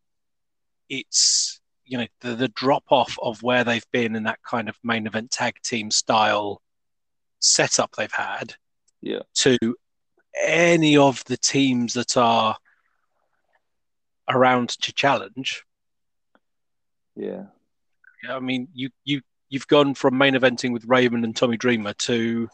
it's 0.88 1.60
you 1.86 1.96
know 1.98 2.06
the, 2.20 2.34
the 2.34 2.48
drop 2.48 2.84
off 2.90 3.16
of 3.22 3.42
where 3.42 3.64
they've 3.64 3.86
been 3.92 4.16
in 4.16 4.24
that 4.24 4.42
kind 4.42 4.68
of 4.68 4.76
main 4.82 5.06
event 5.06 5.30
tag 5.30 5.54
team 5.62 5.90
style 5.90 6.60
setup 7.38 7.92
they've 7.96 8.12
had 8.12 8.54
Yeah. 9.00 9.20
to 9.36 9.56
any 10.42 10.96
of 10.96 11.24
the 11.24 11.36
teams 11.36 11.94
that 11.94 12.16
are 12.16 12.56
around 14.28 14.70
to 14.70 14.92
challenge 14.92 15.62
Yeah, 18.22 18.36
I 18.36 18.40
mean, 18.40 18.68
you 18.74 18.90
you 19.04 19.20
you've 19.48 19.68
gone 19.68 19.94
from 19.94 20.18
main 20.18 20.34
eventing 20.34 20.72
with 20.72 20.84
Raven 20.86 21.22
and 21.24 21.34
Tommy 21.36 21.56
Dreamer 21.56 21.92
to 21.94 22.48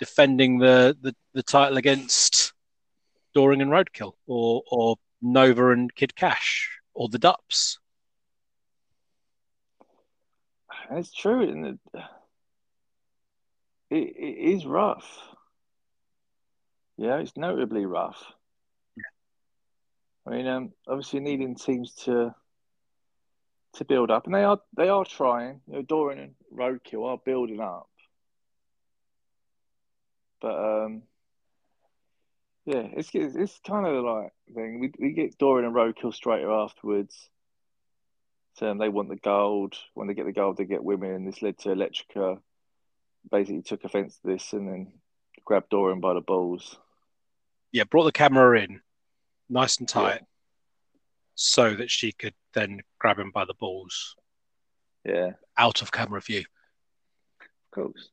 defending 0.00 0.58
the 0.58 0.96
the, 1.00 1.14
the 1.34 1.42
title 1.42 1.76
against 1.76 2.52
Doring 3.34 3.60
and 3.60 3.70
Roadkill, 3.70 4.14
or 4.26 4.62
or 4.70 4.96
Nova 5.20 5.70
and 5.70 5.94
Kid 5.94 6.16
Cash, 6.16 6.70
or 6.94 7.08
the 7.08 7.18
Dupps. 7.18 7.78
It's 10.90 11.12
true, 11.12 11.42
and 11.42 11.66
it, 11.66 11.78
it, 13.90 14.16
it 14.16 14.54
is 14.54 14.66
rough. 14.66 15.18
Yeah, 16.96 17.16
it's 17.18 17.36
notably 17.36 17.86
rough. 17.86 18.22
I 20.26 20.30
mean, 20.30 20.46
um, 20.46 20.72
obviously 20.88 21.20
needing 21.20 21.54
teams 21.54 21.94
to 22.04 22.34
to 23.74 23.84
build 23.84 24.10
up, 24.10 24.26
and 24.26 24.34
they 24.34 24.44
are 24.44 24.60
they 24.76 24.88
are 24.88 25.04
trying. 25.04 25.60
You 25.66 25.74
know, 25.74 25.82
Doring 25.82 26.18
and 26.18 26.34
Roadkill 26.52 27.06
are 27.06 27.18
building 27.24 27.60
up, 27.60 27.88
but 30.40 30.54
um, 30.54 31.02
yeah, 32.64 32.86
it's 32.92 33.10
it's, 33.12 33.60
kind 33.66 33.86
of 33.86 34.04
like 34.04 34.32
thing. 34.54 34.80
We 34.80 34.92
we 34.98 35.12
get 35.12 35.36
Doring 35.38 35.66
and 35.66 35.74
Roadkill 35.74 36.14
straight 36.14 36.44
afterwards. 36.44 37.28
Saying 38.54 38.78
they 38.78 38.88
want 38.88 39.08
the 39.08 39.16
gold. 39.16 39.74
When 39.94 40.06
they 40.06 40.14
get 40.14 40.26
the 40.26 40.32
gold, 40.32 40.56
they 40.56 40.64
get 40.64 40.84
women. 40.84 41.10
And 41.12 41.26
this 41.26 41.42
led 41.42 41.58
to 41.58 41.70
Electrica 41.70 42.38
basically 43.30 43.62
took 43.62 43.84
offense 43.84 44.14
to 44.18 44.26
this 44.28 44.52
and 44.52 44.68
then 44.68 44.92
grabbed 45.44 45.70
Doring 45.70 46.00
by 46.00 46.14
the 46.14 46.20
balls. 46.20 46.78
Yeah, 47.72 47.84
brought 47.84 48.04
the 48.04 48.12
camera 48.12 48.60
in, 48.62 48.80
nice 49.48 49.78
and 49.78 49.88
Yeah. 49.90 50.00
tight, 50.00 50.22
so 51.34 51.74
that 51.74 51.90
she 51.90 52.12
could 52.12 52.34
then 52.52 52.82
grab 53.00 53.18
him 53.18 53.32
by 53.32 53.44
the 53.44 53.54
balls 53.54 54.14
Yeah, 55.04 55.32
out 55.56 55.82
of 55.82 55.90
camera 55.90 56.20
view. 56.20 56.44
of 57.40 57.70
course. 57.72 58.10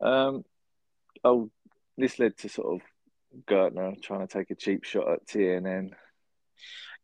Um, 0.00 0.44
oh, 1.22 1.50
this 1.96 2.18
led 2.18 2.36
to 2.38 2.48
sort 2.48 2.74
of 2.74 2.86
Gertner 3.46 4.02
trying 4.02 4.26
to 4.26 4.32
take 4.32 4.50
a 4.50 4.54
cheap 4.56 4.82
shot 4.84 5.08
at 5.12 5.26
TNN. 5.26 5.92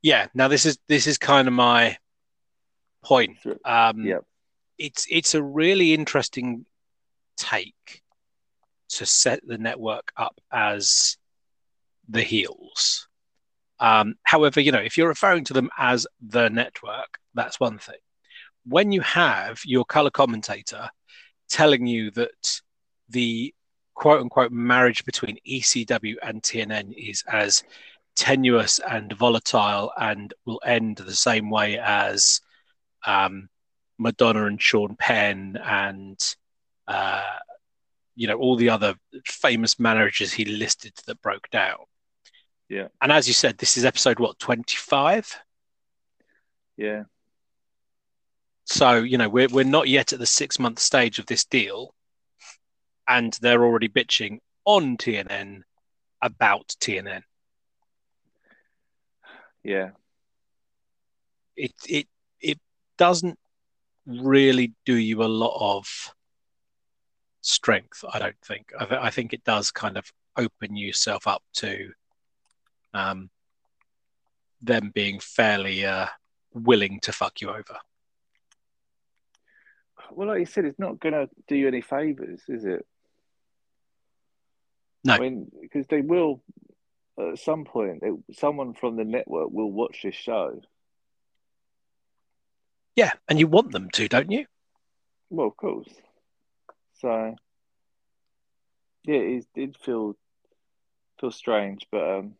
Yeah. 0.07 0.29
Now 0.35 0.47
this 0.47 0.65
is 0.67 0.79
this 0.87 1.09
is 1.09 1.19
kind 1.19 1.49
of 1.49 1.55
my 1.55 1.99
point. 3.03 3.39
Um, 3.65 4.05
Yep. 4.05 4.25
it's 4.79 5.05
it's 5.11 5.35
a 5.35 5.43
really 5.43 5.95
interesting 5.95 6.65
take 7.37 8.03
to 8.91 9.05
set 9.05 9.41
the 9.45 9.59
network 9.59 10.13
up 10.17 10.41
as 10.53 11.17
the 12.09 12.23
heels. 12.23 13.09
Um, 13.81 14.15
however, 14.23 14.61
you 14.61 14.71
know, 14.71 14.79
if 14.79 14.97
you're 14.97 15.09
referring 15.09 15.43
to 15.47 15.53
them 15.53 15.71
as 15.77 16.07
the 16.21 16.51
network, 16.51 17.19
that's 17.35 17.59
one 17.59 17.79
thing. 17.79 17.99
When 18.65 18.93
you 18.93 19.01
have 19.01 19.61
your 19.65 19.85
color 19.85 20.11
commentator 20.11 20.89
telling 21.49 21.85
you 21.85 22.13
that 22.13 22.61
the 23.09 23.53
quote 23.97 24.21
unquote 24.21 24.53
marriage 24.53 25.05
between 25.05 25.39
ECW 25.45 26.15
and 26.23 26.41
TNN 26.45 26.95
is 26.97 27.25
as 27.27 27.65
tenuous 28.17 28.79
and 28.79 29.13
volatile 29.13 29.93
and 29.97 30.35
will 30.45 30.61
end 30.65 30.97
the 30.97 31.15
same 31.15 31.51
way 31.51 31.79
as 31.79 32.41
um, 33.07 33.49
Madonna 33.99 34.47
and 34.47 34.61
Sean 34.61 34.97
Penn 34.97 35.59
and 35.63 36.19
uh, 36.89 37.23
you 38.15 38.27
know 38.27 38.37
all 38.37 38.57
the 38.57 38.71
other 38.71 38.95
famous 39.27 39.79
managers 39.79 40.33
he 40.33 40.45
listed 40.45 40.93
that 41.07 41.23
broke 41.23 41.49
down. 41.51 41.79
Yeah. 42.69 42.89
And 43.01 43.13
as 43.13 43.29
you 43.29 43.35
said, 43.35 43.59
this 43.59 43.77
is 43.77 43.85
episode 43.85 44.19
what 44.19 44.39
twenty 44.39 44.77
five. 44.77 45.41
Yeah, 46.77 47.05
So 48.65 48.99
you 48.99 49.19
know 49.19 49.29
we're 49.29 49.49
we're 49.49 49.65
not 49.65 49.89
yet 49.89 50.13
at 50.13 50.19
the 50.19 50.27
six 50.27 50.59
month 50.59 50.79
stage 50.79 51.19
of 51.19 51.27
this 51.27 51.45
deal, 51.45 51.95
and 53.07 53.33
they're 53.41 53.65
already 53.65 53.89
bitching 53.89 54.41
on 54.65 54.97
TNN 54.97 55.63
about 56.21 56.75
TNN. 56.81 57.23
Yeah, 59.67 59.91
It 61.57 61.73
it 61.89 62.07
it 62.41 62.59
doesn't 62.97 63.37
really 64.07 64.75
do 64.85 64.95
you 64.95 65.25
a 65.25 65.27
lot 65.27 65.59
of 65.61 66.15
strength. 67.41 68.05
I 68.09 68.21
don't 68.21 68.41
think. 68.45 68.73
I, 68.79 68.85
th- 68.85 69.01
I 69.03 69.11
think 69.11 69.33
it 69.33 69.43
does 69.43 69.73
kind 69.73 69.97
of 69.97 70.13
open 70.37 70.77
yourself 70.77 71.27
up 71.27 71.43
to 71.55 71.91
um, 72.95 73.29
them 74.63 74.93
being 74.95 75.19
fairly 75.19 75.85
uh, 75.85 76.07
willing 76.55 77.01
to 77.01 77.13
fuck 77.13 77.41
you 77.41 77.51
over. 77.51 77.79
well, 80.13 80.29
like 80.29 80.39
you 80.39 80.47
said, 80.47 80.65
it's 80.65 80.79
not 80.79 81.01
going 81.01 81.15
to 81.15 81.29
do 81.49 81.57
you 81.57 81.67
any 81.67 81.81
favors, 81.81 82.43
is 82.47 82.65
it? 82.65 82.87
No. 85.05 85.15
I 85.15 85.19
mean, 85.19 85.51
because 85.61 85.89
they 85.89 86.03
will 86.03 86.41
at 87.19 87.39
some 87.39 87.65
point. 87.65 88.01
They, 88.03 88.11
someone 88.35 88.75
from 88.75 88.97
the 88.97 89.05
network 89.05 89.51
will 89.51 89.71
watch 89.71 90.01
this 90.03 90.15
show. 90.15 90.61
Yeah, 92.95 93.13
and 93.29 93.39
you 93.39 93.47
want 93.47 93.73
them 93.73 93.91
to, 93.91 94.09
don't 94.09 94.31
you? 94.31 94.47
Well, 95.29 95.49
of 95.49 95.57
course. 95.57 95.89
So, 97.01 97.35
yeah, 99.05 99.17
it 99.17 99.47
did 99.55 99.77
feel 99.77 100.17
feel 101.21 101.31
strange, 101.31 101.87
but 101.91 102.19
um, 102.19 102.35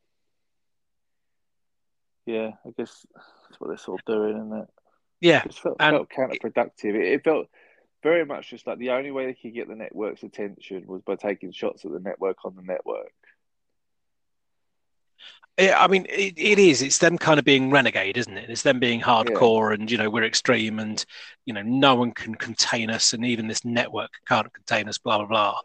yeah, 2.27 2.53
I 2.67 2.71
guess 2.77 3.07
that's 3.15 3.61
what 3.61 3.69
they're 3.69 3.77
sort 3.79 4.01
of 4.01 4.05
doing, 4.07 4.37
isn't 4.37 4.59
it? 4.63 4.69
Yeah, 5.21 5.39
It 5.45 5.49
just 5.49 5.61
felt, 5.61 5.77
and- 5.81 5.97
felt 5.97 6.11
counterproductive. 6.11 6.95
It, 6.95 7.13
it 7.13 7.25
felt 7.25 7.49
very 8.03 8.25
much 8.25 8.51
just 8.51 8.67
like 8.67 8.79
the 8.79 8.91
only 8.91 9.11
way 9.11 9.27
they 9.27 9.35
could 9.35 9.55
get 9.55 9.69
the 9.69 9.75
network's 9.75 10.23
attention 10.23 10.85
was 10.87 11.03
by 11.03 11.17
taking 11.17 11.53
shots 11.53 11.85
at 11.85 11.91
the 11.93 12.01
network 12.01 12.45
on 12.45 12.55
the 12.55 12.63
network. 12.63 13.13
Yeah, 15.59 15.83
I 15.83 15.89
mean, 15.89 16.07
it, 16.11 16.35
it 16.37 16.59
is. 16.59 16.83
It's 16.83 16.99
them 16.99 17.17
kind 17.17 17.39
of 17.39 17.45
being 17.45 17.71
renegade, 17.71 18.19
isn't 18.19 18.37
it? 18.37 18.51
It's 18.51 18.63
them 18.63 18.79
being 18.79 19.01
hardcore, 19.01 19.73
and 19.73 19.91
you 19.91 19.97
know 19.97 20.11
we're 20.11 20.25
extreme, 20.25 20.79
and 20.79 21.03
you 21.47 21.55
know 21.55 21.63
no 21.63 21.95
one 21.95 22.13
can 22.13 22.35
contain 22.35 22.91
us, 22.91 23.15
and 23.15 23.25
even 23.25 23.49
this 23.49 23.65
network 23.65 24.11
can't 24.29 24.53
contain 24.53 24.89
us. 24.89 24.99
Blah 24.99 25.19
blah 25.19 25.27
blah. 25.27 25.59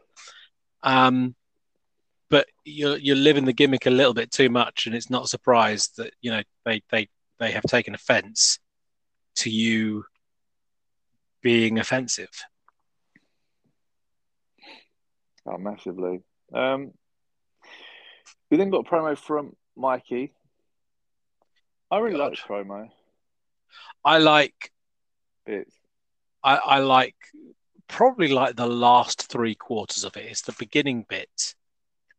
Um, 0.84 1.36
but 2.29 2.48
you're 2.63 2.98
you're 2.98 3.17
living 3.17 3.43
the 3.43 3.53
gimmick 3.53 3.86
a 3.86 3.89
little 3.89 4.13
bit 4.13 4.31
too 4.31 4.50
much, 4.50 4.86
and 4.86 4.96
it's 4.96 5.10
not 5.10 5.25
a 5.25 5.27
surprise 5.27 5.89
that 5.98 6.13
you 6.22 6.31
know 6.31 6.41
they 6.63 6.81
they 6.89 7.10
they 7.39 7.51
have 7.51 7.63
taken 7.63 7.93
offence 7.93 8.60
to 9.36 9.50
you 9.50 10.05
being 11.41 11.79
offensive. 11.79 12.29
Oh, 15.46 15.58
massively. 15.58 16.22
Um, 16.53 16.91
we 18.50 18.58
then 18.58 18.70
got 18.70 18.86
a 18.86 18.90
promo 18.90 19.18
from 19.18 19.56
Mikey. 19.76 20.34
I 21.90 22.00
really 22.00 22.18
God. 22.18 22.32
like 22.32 22.40
promo 22.40 22.90
I 24.04 24.18
like 24.18 24.72
bits. 25.46 25.76
I, 26.44 26.56
I 26.56 26.80
like 26.80 27.16
probably 27.88 28.30
like 28.30 28.56
the 28.56 28.68
last 28.68 29.30
three 29.30 29.56
quarters 29.56 30.04
of 30.04 30.16
it. 30.18 30.26
It's 30.26 30.42
the 30.42 30.56
beginning 30.58 31.06
bit 31.08 31.56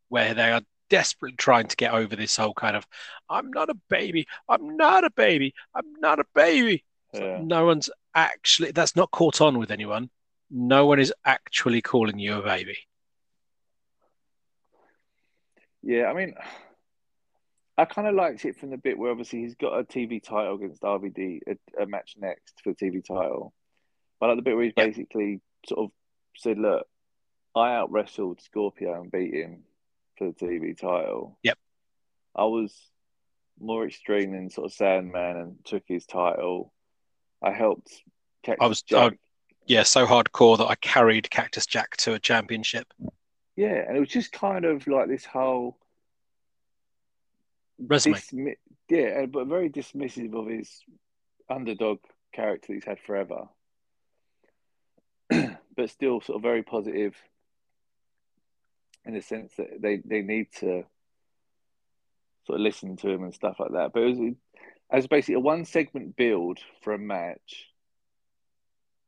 where 0.09 0.35
they 0.35 0.53
are 0.53 0.63
desperately 0.91 1.37
trying 1.37 1.67
to 1.67 1.77
get 1.77 1.95
over 1.95 2.15
this 2.15 2.37
whole 2.37 2.53
kind 2.53 2.77
of 2.77 2.87
I'm 3.31 3.51
not 3.51 3.71
a 3.71 3.75
baby, 3.89 4.27
I'm 4.49 4.77
not 4.77 5.05
a 5.05 5.11
baby, 5.11 5.55
I'm 5.75 5.95
not 6.01 6.19
a 6.19 6.25
baby. 6.35 6.85
Yeah. 7.15 7.41
No 7.43 7.65
one's 7.67 7.91
actually 8.15 8.73
that's 8.73 8.95
not 8.95 9.11
caught 9.11 9.41
on 9.41 9.59
with 9.59 9.71
anyone. 9.71 10.11
No 10.51 10.87
one 10.87 11.01
is 11.01 11.13
actually 11.25 11.81
calling 11.81 12.19
you 12.19 12.35
a 12.35 12.43
baby. 12.43 12.77
Yeah, 15.83 16.07
I 16.07 16.15
mean, 16.15 16.35
I 17.77 17.85
kind 17.85 18.07
of 18.09 18.15
liked 18.15 18.45
it 18.45 18.57
from 18.57 18.71
the 18.71 18.77
bit 18.77 18.99
where 18.99 19.11
obviously 19.11 19.41
he's 19.41 19.55
got 19.55 19.79
a 19.79 19.85
TV 19.85 20.23
title 20.23 20.55
against 20.55 20.83
RVD, 20.83 21.41
a, 21.49 21.83
a 21.83 21.87
match 21.87 22.15
next 22.19 22.61
for 22.63 22.73
the 22.73 22.77
TV 22.87 23.05
title. 23.05 23.53
But 24.21 24.27
I 24.27 24.29
like 24.31 24.39
the 24.39 24.43
bit 24.43 24.55
where 24.55 24.65
he's 24.65 24.73
Yeah. 24.77 24.87
basically 24.87 25.41
sort 25.67 25.81
of 25.87 25.91
said, 26.37 26.59
"Look, 26.59 26.87
I 27.55 27.75
out 27.75 27.91
wrestled 27.91 28.41
Scorpio 28.41 29.01
and 29.01 29.11
beat 29.11 29.35
him 29.35 29.65
for 30.17 30.29
the 30.29 30.33
TV 30.35 30.75
title. 30.79 31.39
Yep. 31.43 31.59
I 32.35 32.45
was 32.45 32.75
more 33.61 33.87
extreme 33.87 34.33
than 34.33 34.51
sort 34.51 34.67
of 34.67 34.73
Sandman 34.73 35.37
and 35.37 35.65
took 35.65 35.83
his 35.87 36.07
title. 36.07 36.73
I 37.43 37.53
helped. 37.53 38.03
Cactus 38.43 38.65
I 38.65 38.67
was- 38.69 38.83
Jack. 38.83 39.19
Yeah, 39.67 39.85
so 39.85 40.07
hardcore 40.07 40.59
that 40.59 40.67
I 40.67 40.75
carried 40.77 41.31
Cactus 41.31 41.67
Jack 41.67 41.97
to 41.99 42.15
a 42.15 42.19
championship. 42.19 42.93
Yeah, 43.57 43.85
and 43.87 43.97
it 43.97 44.01
was 44.01 44.09
just 44.09 44.33
kind 44.33 44.65
of 44.65 44.87
like 44.87 45.09
this 45.09 45.25
whole 45.25 45.79
Resume. 47.79 48.17
dismi- 48.17 48.57
yeah, 48.89 49.27
but 49.27 49.47
very 49.47 49.71
dismissive 49.71 50.35
of 50.35 50.49
his 50.49 50.83
underdog 51.51 51.99
character 52.33 52.73
he's 52.73 52.85
had 52.85 52.99
forever. 53.01 53.49
but 55.77 55.91
still 55.91 56.21
sort 56.21 56.37
of 56.37 56.43
very 56.43 56.63
positive 56.63 57.15
in 59.05 59.15
the 59.15 59.23
sense 59.23 59.53
that 59.57 59.81
they, 59.81 60.01
they 60.05 60.23
need 60.23 60.47
to 60.53 60.85
sort 62.47 62.59
of 62.59 62.61
listen 62.61 62.97
to 62.97 63.09
him 63.09 63.25
and 63.25 63.35
stuff 63.35 63.57
like 63.59 63.73
that. 63.73 63.93
But 63.93 64.03
it 64.03 64.19
was 64.19 64.35
as 64.91 65.07
basically 65.07 65.35
a 65.35 65.41
one 65.41 65.65
segment 65.65 66.17
build 66.17 66.59
for 66.83 66.93
a 66.93 66.99
match. 66.99 67.69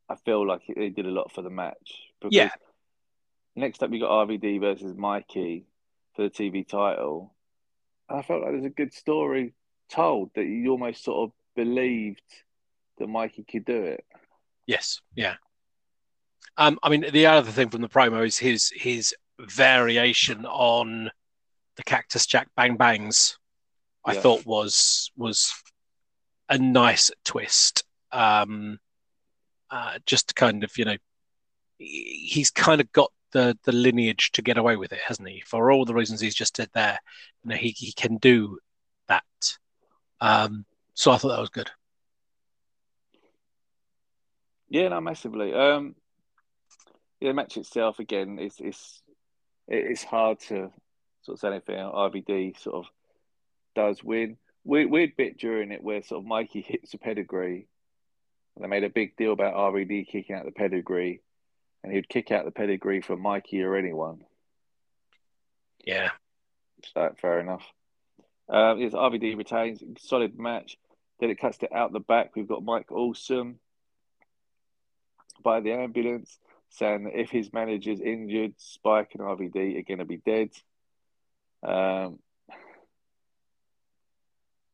I 0.09 0.16
feel 0.16 0.46
like 0.46 0.62
they 0.74 0.90
did 0.90 1.07
a 1.07 1.11
lot 1.11 1.33
for 1.33 1.42
the 1.42 1.50
match. 1.50 2.02
Because 2.20 2.35
Yeah. 2.35 2.50
Next 3.57 3.83
up, 3.83 3.93
you 3.93 4.01
got 4.01 4.29
RVD 4.29 4.61
versus 4.61 4.95
Mikey 4.97 5.67
for 6.14 6.23
the 6.23 6.31
TV 6.31 6.67
title. 6.67 7.35
And 8.09 8.19
I 8.19 8.23
felt 8.23 8.43
like 8.43 8.53
there's 8.53 8.64
a 8.64 8.71
good 8.71 8.93
story 8.93 9.55
told 9.90 10.31
that 10.35 10.45
you 10.45 10.71
almost 10.71 11.05
sort 11.05 11.29
of 11.29 11.33
believed 11.55 12.23
that 12.99 13.07
Mikey 13.09 13.45
could 13.45 13.64
do 13.64 13.83
it. 13.83 14.05
Yes, 14.67 15.01
yeah. 15.14 15.35
Um, 16.57 16.79
I 16.83 16.88
mean, 16.88 17.07
the 17.12 17.27
other 17.27 17.51
thing 17.51 17.69
from 17.69 17.83
the 17.83 17.88
promo 17.88 18.25
is 18.27 18.38
his 18.38 18.71
his 18.75 19.14
variation 19.40 20.47
on 20.47 21.11
the 21.77 21.83
Cactus 21.83 22.27
Jack 22.27 22.49
Bang 22.57 22.77
Bangs. 22.77 23.38
I 24.05 24.14
Yeah. 24.14 24.21
thought 24.21 24.47
was 24.47 25.11
was 25.17 25.53
a 26.49 26.59
nice 26.59 27.11
twist. 27.25 27.85
Um, 28.12 28.79
uh, 29.71 29.99
just 30.07 30.37
kind 30.37 30.62
of, 30.62 30.77
you 30.79 30.85
know, 30.85 30.97
he's 31.79 32.51
kind 32.51 32.81
of 32.81 32.93
got 32.93 33.11
the 33.35 33.59
the 33.64 33.73
lineage 33.73 34.33
to 34.33 34.42
get 34.42 34.57
away 34.57 34.77
with 34.77 34.92
it, 34.92 35.01
hasn't 35.07 35.29
he? 35.29 35.42
For 35.44 35.70
all 35.70 35.85
the 35.85 35.92
reasons 35.92 36.20
he's 36.20 36.35
just 36.35 36.57
said 36.57 36.70
there, 36.73 36.99
you 37.42 37.51
know, 37.51 37.57
he 37.57 37.75
he 37.77 37.92
can 37.92 38.16
do 38.16 38.59
that. 39.09 39.59
Um, 40.20 40.64
so 40.94 41.11
I 41.11 41.18
thought 41.18 41.29
that 41.29 41.40
was 41.40 41.51
good. 41.51 41.70
Yeah, 44.70 44.88
no, 44.88 45.01
massively. 45.01 45.53
Um, 45.53 45.94
yeah, 47.20 47.31
the 47.31 47.35
match 47.35 47.57
itself 47.59 47.99
again 47.99 48.38
is 48.38 48.55
it's 48.59 49.03
it's 49.68 50.05
hard 50.05 50.40
to 50.40 50.70
sort 51.23 51.37
of 51.37 51.40
say 51.40 51.49
anything. 51.49 51.77
RVD 51.77 52.59
sort 52.59 52.77
of 52.77 52.85
does 53.75 54.03
win. 54.03 54.37
Weird, 54.64 54.90
weird 54.90 55.16
bit 55.16 55.38
during 55.38 55.73
it 55.73 55.83
where 55.83 56.03
sort 56.03 56.20
of 56.20 56.27
Mikey 56.27 56.62
hits 56.62 56.94
a 56.94 56.99
pedigree. 56.99 57.66
And 58.55 58.64
they 58.64 58.68
made 58.68 58.85
a 58.85 58.90
big 58.90 59.16
deal 59.16 59.33
about 59.33 59.55
RVD 59.55 60.07
kicking 60.07 60.37
out 60.37 60.44
the 60.44 60.53
pedigree, 60.53 61.23
and 61.85 61.92
he'd 61.92 62.09
kick 62.09 62.31
out 62.33 62.47
the 62.47 62.51
pedigree 62.51 63.03
for 63.03 63.14
Mikey 63.16 63.62
or 63.62 63.77
anyone. 63.77 64.25
Yeah, 65.85 66.11
So 66.94 67.14
fair 67.20 67.40
enough. 67.40 67.62
Um, 68.49 68.81
yes, 68.81 68.92
RVD 68.92 69.37
retains 69.37 69.83
solid 69.99 70.38
match. 70.38 70.79
Then 71.20 71.31
it 71.31 71.38
cuts 71.38 71.59
to 71.59 71.73
out 71.75 71.92
the 71.92 72.01
back. 72.01 72.35
We've 72.35 72.49
got 72.49 72.64
Mike 72.64 72.90
Awesome 72.90 73.59
by 75.42 75.61
the 75.61 75.73
ambulance 75.73 76.38
saying 76.70 77.05
that 77.05 77.20
if 77.20 77.31
his 77.31 77.53
manager's 77.53 78.01
injured, 78.01 78.55
Spike 78.57 79.11
and 79.12 79.23
RVD 79.23 79.79
are 79.79 79.83
going 79.83 79.99
to 79.99 80.05
be 80.07 80.16
dead. 80.16 80.51
Um, 81.62 82.18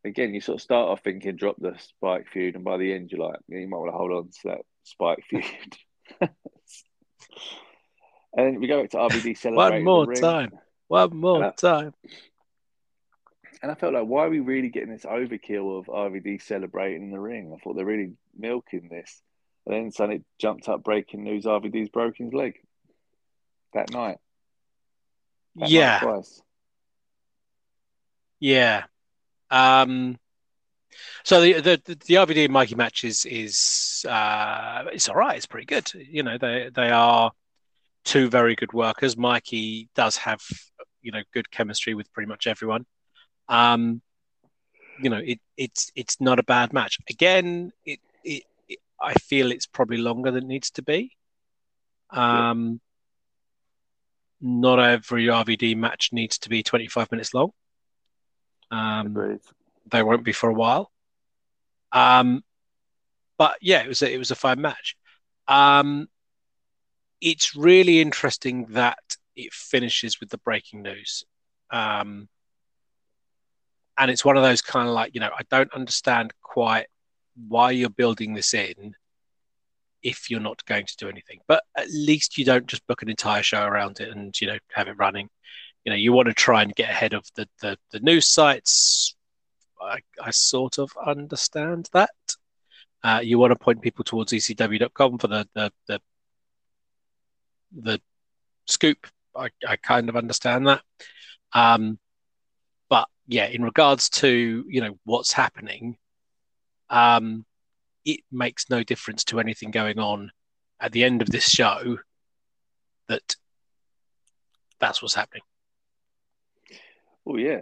again, 0.04 0.32
you 0.32 0.40
sort 0.40 0.56
of 0.56 0.62
start 0.62 0.88
off 0.88 1.02
thinking 1.02 1.36
drop 1.36 1.56
the 1.58 1.74
Spike 1.78 2.28
feud, 2.32 2.54
and 2.54 2.64
by 2.64 2.76
the 2.78 2.92
end, 2.92 3.10
you're 3.10 3.26
like, 3.26 3.40
you 3.48 3.68
might 3.68 3.76
want 3.76 3.92
to 3.92 3.98
hold 3.98 4.12
on 4.12 4.28
to 4.28 4.38
that 4.44 4.60
Spike 4.84 5.24
feud. 5.28 5.76
And 8.36 8.60
we 8.60 8.66
go 8.66 8.80
back 8.80 8.90
to 8.90 8.96
RVD 8.98 9.36
celebrating. 9.38 9.56
one 9.56 9.84
more 9.84 10.14
time, 10.14 10.52
one 10.88 11.16
more 11.16 11.42
Yeah. 11.42 11.50
time. 11.52 11.94
And 13.62 13.70
I 13.70 13.74
felt 13.74 13.92
like, 13.92 14.06
why 14.06 14.24
are 14.24 14.30
we 14.30 14.40
really 14.40 14.68
getting 14.70 14.90
this 14.90 15.04
overkill 15.04 15.78
of 15.78 15.86
RVD 15.86 16.40
celebrating 16.40 17.02
in 17.02 17.10
the 17.10 17.20
ring? 17.20 17.52
I 17.54 17.58
thought 17.62 17.74
they're 17.76 17.84
really 17.84 18.12
milking 18.38 18.88
this. 18.88 19.20
And 19.66 19.74
then 19.74 19.90
suddenly 19.90 20.16
it 20.16 20.24
jumped 20.38 20.68
up 20.68 20.82
breaking 20.82 21.24
news 21.24 21.44
RVD's 21.44 21.90
broken 21.90 22.26
his 22.26 22.34
leg 22.34 22.54
that 23.74 23.90
night. 23.90 24.16
That 25.56 25.62
night 25.62 25.68
Yeah, 25.70 25.98
twice. 25.98 26.42
Yeah. 28.38 28.84
Um, 29.50 30.18
so 31.24 31.40
the, 31.40 31.54
the 31.54 31.80
the 31.84 32.14
RVD 32.14 32.44
and 32.44 32.52
Mikey 32.52 32.74
match 32.74 33.04
is 33.04 33.24
is 33.24 34.04
uh, 34.08 34.84
it's 34.92 35.08
all 35.08 35.16
right. 35.16 35.36
It's 35.36 35.46
pretty 35.46 35.66
good. 35.66 35.92
You 35.94 36.22
know, 36.22 36.38
they 36.38 36.70
they 36.74 36.90
are 36.90 37.32
two 38.04 38.28
very 38.28 38.54
good 38.54 38.72
workers. 38.72 39.16
Mikey 39.16 39.88
does 39.94 40.16
have 40.18 40.40
you 41.02 41.12
know 41.12 41.22
good 41.32 41.50
chemistry 41.50 41.94
with 41.94 42.12
pretty 42.12 42.28
much 42.28 42.46
everyone. 42.46 42.86
Um, 43.48 44.02
you 45.00 45.10
know, 45.10 45.20
it 45.24 45.40
it's 45.56 45.90
it's 45.94 46.20
not 46.20 46.38
a 46.38 46.44
bad 46.44 46.72
match. 46.72 46.98
Again, 47.08 47.72
it, 47.84 48.00
it, 48.24 48.42
it 48.68 48.78
I 49.00 49.14
feel 49.14 49.52
it's 49.52 49.66
probably 49.66 49.98
longer 49.98 50.30
than 50.30 50.44
it 50.44 50.48
needs 50.48 50.70
to 50.72 50.82
be. 50.82 51.12
Um, 52.10 52.80
not 54.40 54.80
every 54.80 55.26
RVD 55.26 55.76
match 55.76 56.10
needs 56.12 56.38
to 56.38 56.48
be 56.48 56.62
25 56.62 57.10
minutes 57.12 57.34
long. 57.34 57.50
Um, 58.70 59.06
Agreed. 59.06 59.40
They 59.90 60.02
won't 60.02 60.24
be 60.24 60.32
for 60.32 60.48
a 60.48 60.54
while. 60.54 60.90
Um, 61.92 62.42
but 63.38 63.56
yeah, 63.60 63.82
it 63.82 63.88
was 63.88 64.02
a, 64.02 64.12
it 64.12 64.18
was 64.18 64.30
a 64.30 64.36
fine 64.36 64.60
match. 64.60 64.96
Um, 65.48 66.08
it's 67.20 67.56
really 67.56 68.00
interesting 68.00 68.66
that 68.70 68.98
it 69.36 69.52
finishes 69.52 70.20
with 70.20 70.30
the 70.30 70.38
breaking 70.38 70.82
news. 70.82 71.24
Um, 71.70 72.28
and 73.98 74.10
it's 74.10 74.24
one 74.24 74.36
of 74.36 74.42
those 74.42 74.62
kind 74.62 74.88
of 74.88 74.94
like, 74.94 75.14
you 75.14 75.20
know, 75.20 75.30
I 75.36 75.42
don't 75.50 75.72
understand 75.74 76.32
quite 76.42 76.86
why 77.48 77.70
you're 77.70 77.90
building 77.90 78.34
this 78.34 78.54
in 78.54 78.94
if 80.02 80.30
you're 80.30 80.40
not 80.40 80.64
going 80.64 80.86
to 80.86 80.96
do 80.96 81.08
anything. 81.08 81.40
But 81.46 81.62
at 81.76 81.88
least 81.90 82.38
you 82.38 82.44
don't 82.44 82.66
just 82.66 82.86
book 82.86 83.02
an 83.02 83.10
entire 83.10 83.42
show 83.42 83.62
around 83.62 84.00
it 84.00 84.08
and, 84.08 84.38
you 84.40 84.46
know, 84.46 84.58
have 84.72 84.88
it 84.88 84.96
running. 84.96 85.28
You 85.84 85.90
know, 85.90 85.96
you 85.96 86.12
want 86.12 86.28
to 86.28 86.34
try 86.34 86.62
and 86.62 86.74
get 86.74 86.90
ahead 86.90 87.14
of 87.14 87.24
the, 87.36 87.48
the, 87.60 87.76
the 87.90 88.00
news 88.00 88.26
sites. 88.26 89.16
I, 89.80 90.00
I 90.22 90.30
sort 90.30 90.78
of 90.78 90.90
understand 91.04 91.88
that. 91.92 92.10
Uh, 93.02 93.20
you 93.22 93.38
want 93.38 93.50
to 93.50 93.58
point 93.58 93.80
people 93.80 94.04
towards 94.04 94.32
ecw.com 94.32 95.18
for 95.18 95.28
the, 95.28 95.48
the, 95.54 95.72
the, 95.86 96.00
the 97.72 98.00
scoop. 98.66 99.06
I, 99.34 99.48
I 99.66 99.76
kind 99.76 100.08
of 100.08 100.16
understand 100.16 100.66
that. 100.66 100.82
Um, 101.52 101.98
but 102.88 103.08
yeah, 103.26 103.46
in 103.46 103.62
regards 103.62 104.10
to, 104.10 104.64
you 104.68 104.80
know, 104.80 104.98
what's 105.04 105.32
happening, 105.32 105.96
um, 106.90 107.46
it 108.04 108.20
makes 108.30 108.68
no 108.68 108.82
difference 108.82 109.24
to 109.24 109.40
anything 109.40 109.70
going 109.70 109.98
on 109.98 110.30
at 110.80 110.92
the 110.92 111.04
end 111.04 111.22
of 111.22 111.30
this 111.30 111.48
show 111.48 111.98
that 113.08 113.36
that's 114.78 115.02
what's 115.02 115.14
happening. 115.14 115.42
Oh 117.26 117.36
yeah. 117.36 117.60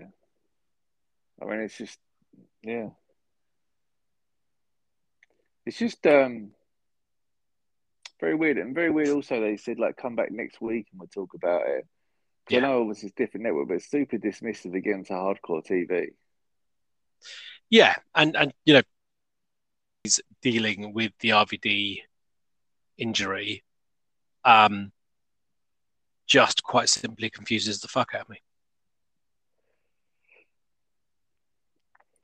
I 1.40 1.44
mean, 1.44 1.60
it's 1.60 1.78
just, 1.78 1.98
yeah. 2.62 2.88
It's 5.66 5.78
just 5.78 6.06
um 6.06 6.52
very 8.20 8.34
weird 8.34 8.58
and 8.58 8.74
very 8.74 8.90
weird. 8.90 9.08
Also, 9.10 9.40
they 9.40 9.56
said 9.56 9.78
like 9.78 9.96
come 9.96 10.16
back 10.16 10.30
next 10.30 10.60
week 10.60 10.86
and 10.90 11.00
we'll 11.00 11.08
talk 11.08 11.34
about 11.34 11.62
it. 11.66 11.86
Yeah. 12.48 12.58
I 12.58 12.60
know 12.62 12.80
obviously 12.80 13.08
it's 13.08 13.16
different 13.16 13.44
network, 13.44 13.68
but 13.68 13.74
it's 13.74 13.90
super 13.90 14.16
dismissive 14.16 14.74
against 14.74 15.10
hardcore 15.10 15.64
TV. 15.64 16.08
Yeah, 17.70 17.96
and 18.14 18.36
and 18.36 18.52
you 18.64 18.74
know, 18.74 18.82
he's 20.04 20.20
dealing 20.42 20.94
with 20.94 21.12
the 21.20 21.30
RVD 21.30 22.00
injury. 22.96 23.62
Um, 24.44 24.92
just 26.26 26.62
quite 26.62 26.88
simply 26.88 27.30
confuses 27.30 27.80
the 27.80 27.88
fuck 27.88 28.14
out 28.14 28.22
of 28.22 28.28
me. 28.30 28.40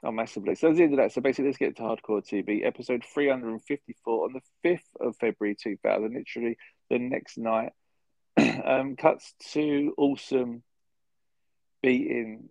Oh, 0.05 0.13
massively. 0.13 0.55
So 0.55 0.67
that's 0.67 0.77
the 0.77 0.85
end 0.85 0.93
of 0.93 0.99
that. 0.99 1.13
So 1.13 1.23
basically, 1.23 1.47
let's 1.47 1.59
get 1.59 1.77
to 1.77 1.83
Hardcore 1.83 2.23
TV, 2.23 2.65
episode 2.65 3.03
354 3.15 4.25
on 4.25 4.35
the 4.35 4.69
5th 4.69 4.81
of 5.01 5.17
February 5.17 5.57
2000, 5.59 6.13
literally 6.13 6.59
the 6.91 6.99
next 6.99 7.39
night. 7.39 7.73
um, 8.37 8.97
cuts 8.97 9.35
to 9.53 9.95
Awesome 9.97 10.63
beating 11.83 12.51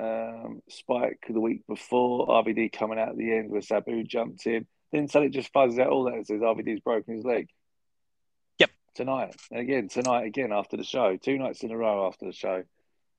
um, 0.00 0.62
Spike 0.70 1.26
the 1.28 1.40
week 1.40 1.66
before, 1.66 2.26
RVD 2.26 2.72
coming 2.72 2.98
out 2.98 3.10
at 3.10 3.16
the 3.18 3.36
end 3.36 3.50
where 3.50 3.60
Sabu 3.60 4.02
jumped 4.04 4.46
in. 4.46 4.66
Then 4.90 5.08
suddenly 5.08 5.30
just 5.30 5.52
fuzzes 5.52 5.78
out 5.78 5.88
all 5.88 6.04
that 6.04 6.14
and 6.14 6.26
says 6.26 6.40
RVD's 6.40 6.80
broken 6.80 7.16
his 7.16 7.24
leg. 7.24 7.48
Yep. 8.60 8.70
Tonight. 8.94 9.36
And 9.50 9.60
again, 9.60 9.88
tonight 9.88 10.24
again 10.24 10.52
after 10.52 10.78
the 10.78 10.84
show. 10.84 11.18
Two 11.18 11.36
nights 11.36 11.62
in 11.62 11.70
a 11.70 11.76
row 11.76 12.06
after 12.06 12.24
the 12.24 12.32
show. 12.32 12.62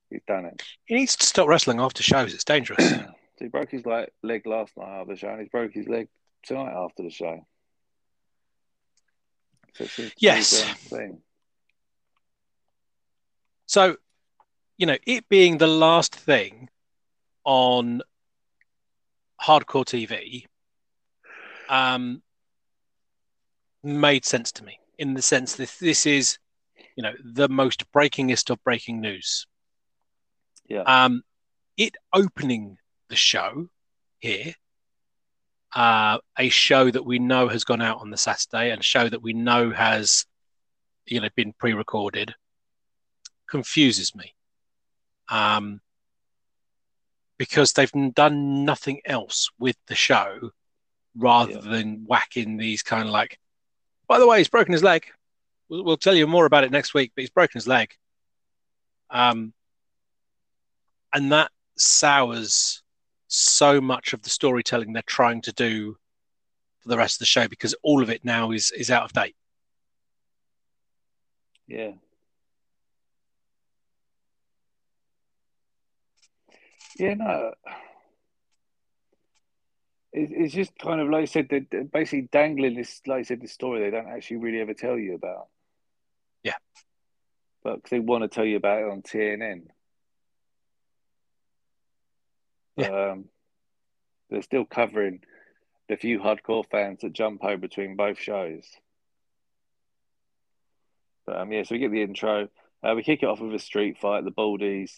He's 0.09 0.21
done 0.27 0.45
it. 0.45 0.63
He 0.85 0.95
needs 0.95 1.15
to 1.17 1.25
stop 1.25 1.47
wrestling 1.47 1.79
after 1.79 2.01
shows. 2.01 2.33
It's 2.33 2.43
dangerous. 2.43 2.93
So 3.39 3.45
he 3.45 3.49
broke 3.49 3.71
his 3.71 3.85
like, 3.85 4.13
leg 4.21 4.45
last 4.45 4.75
night 4.75 4.99
after 4.99 5.13
the 5.13 5.17
show, 5.17 5.29
and 5.29 5.39
he's 5.39 5.47
broke 5.47 5.71
his 5.73 5.87
leg 5.87 6.09
tonight 6.43 6.73
after 6.73 7.03
the 7.03 7.09
show. 7.09 7.39
So 9.75 9.85
it 9.85 9.91
seems 9.91 10.09
to 10.09 10.15
be 10.19 10.25
Yes. 10.25 10.83
So, 13.65 13.95
you 14.77 14.87
know, 14.87 14.97
it 15.07 15.29
being 15.29 15.57
the 15.57 15.67
last 15.67 16.13
thing 16.13 16.67
on 17.45 18.01
hardcore 19.41 19.85
TV 19.85 20.45
um, 21.69 22.21
made 23.83 24.25
sense 24.25 24.51
to 24.51 24.65
me 24.65 24.79
in 24.97 25.13
the 25.13 25.21
sense 25.21 25.55
that 25.55 25.73
this 25.79 26.05
is, 26.05 26.39
you 26.97 27.03
know, 27.03 27.13
the 27.23 27.47
most 27.47 27.89
breakingest 27.93 28.49
of 28.49 28.61
breaking 28.65 28.99
news. 28.99 29.47
Yeah. 30.67 30.81
Um, 30.81 31.23
it 31.77 31.95
opening 32.13 32.77
the 33.09 33.15
show 33.15 33.69
here, 34.19 34.53
uh, 35.75 36.17
a 36.37 36.49
show 36.49 36.89
that 36.89 37.05
we 37.05 37.19
know 37.19 37.47
has 37.47 37.63
gone 37.63 37.81
out 37.81 37.99
on 37.99 38.09
the 38.09 38.17
Saturday 38.17 38.71
and 38.71 38.81
a 38.81 38.83
show 38.83 39.07
that 39.07 39.21
we 39.21 39.33
know 39.33 39.71
has, 39.71 40.25
you 41.05 41.19
know, 41.21 41.29
been 41.35 41.53
pre-recorded, 41.53 42.33
confuses 43.49 44.15
me. 44.15 44.33
Um, 45.29 45.81
because 47.37 47.73
they've 47.73 47.91
done 48.13 48.65
nothing 48.65 48.99
else 49.05 49.49
with 49.59 49.77
the 49.87 49.95
show 49.95 50.51
rather 51.15 51.53
Yeah. 51.53 51.59
than 51.59 52.05
whacking 52.05 52.57
these 52.57 52.83
kind 52.83 53.07
of 53.07 53.11
like, 53.11 53.39
by 54.07 54.19
the 54.19 54.27
way, 54.27 54.39
he's 54.39 54.49
broken 54.49 54.73
his 54.73 54.83
leg. 54.83 55.05
We'll, 55.69 55.83
we'll 55.83 55.97
tell 55.97 56.15
you 56.15 56.27
more 56.27 56.45
about 56.45 56.63
it 56.63 56.71
next 56.71 56.93
week, 56.93 57.11
but 57.15 57.21
he's 57.21 57.29
broken 57.29 57.53
his 57.57 57.67
leg. 57.67 57.93
Um, 59.09 59.53
and 61.13 61.31
that 61.31 61.51
sours 61.77 62.83
so 63.29 63.79
much 63.79 64.11
of 64.13 64.23
the 64.23 64.29
storytelling 64.29 64.91
they're 64.91 65.03
trying 65.03 65.41
to 65.43 65.53
do 65.53 65.97
for 66.79 66.89
the 66.89 66.97
rest 66.97 67.15
of 67.15 67.19
the 67.19 67.25
show 67.25 67.47
because 67.47 67.75
all 67.83 68.01
of 68.03 68.09
it 68.09 68.25
now 68.25 68.51
is 68.51 68.71
is 68.71 68.89
out 68.91 69.03
of 69.03 69.13
date. 69.13 69.35
Yeah. 71.67 71.91
Yeah, 76.97 77.13
no. 77.13 77.53
It, 80.11 80.29
it's 80.31 80.53
just 80.53 80.77
kind 80.79 80.99
of 80.99 81.09
like 81.09 81.21
I 81.21 81.25
said, 81.25 81.47
they're 81.49 81.83
basically 81.83 82.27
dangling 82.31 82.75
this, 82.75 82.99
like 83.05 83.19
I 83.19 83.23
said, 83.23 83.41
this 83.41 83.51
story 83.53 83.79
they 83.81 83.91
don't 83.91 84.07
actually 84.09 84.37
really 84.37 84.59
ever 84.59 84.73
tell 84.73 84.97
you 84.97 85.13
about. 85.15 85.47
Yeah. 86.43 86.55
But 87.63 87.83
'cause 87.83 87.91
they 87.91 87.99
want 87.99 88.23
to 88.23 88.27
tell 88.27 88.45
you 88.45 88.57
about 88.57 88.81
it 88.81 88.89
on 88.89 89.01
TNN. 89.03 89.67
But, 92.79 93.11
um, 93.11 93.25
they're 94.29 94.41
still 94.41 94.65
covering 94.65 95.21
the 95.87 95.97
few 95.97 96.19
hardcore 96.19 96.65
fans 96.69 97.01
that 97.01 97.13
jump 97.13 97.43
over 97.43 97.57
between 97.57 97.95
both 97.95 98.19
shows. 98.19 98.63
But 101.25 101.41
um, 101.41 101.51
yeah, 101.51 101.63
so 101.63 101.75
we 101.75 101.79
get 101.79 101.91
the 101.91 102.01
intro. 102.01 102.47
Uh, 102.83 102.93
we 102.95 103.03
kick 103.03 103.23
it 103.23 103.25
off 103.25 103.39
with 103.39 103.53
a 103.53 103.59
street 103.59 103.97
fight. 103.97 104.23
The 104.23 104.31
Baldies, 104.31 104.91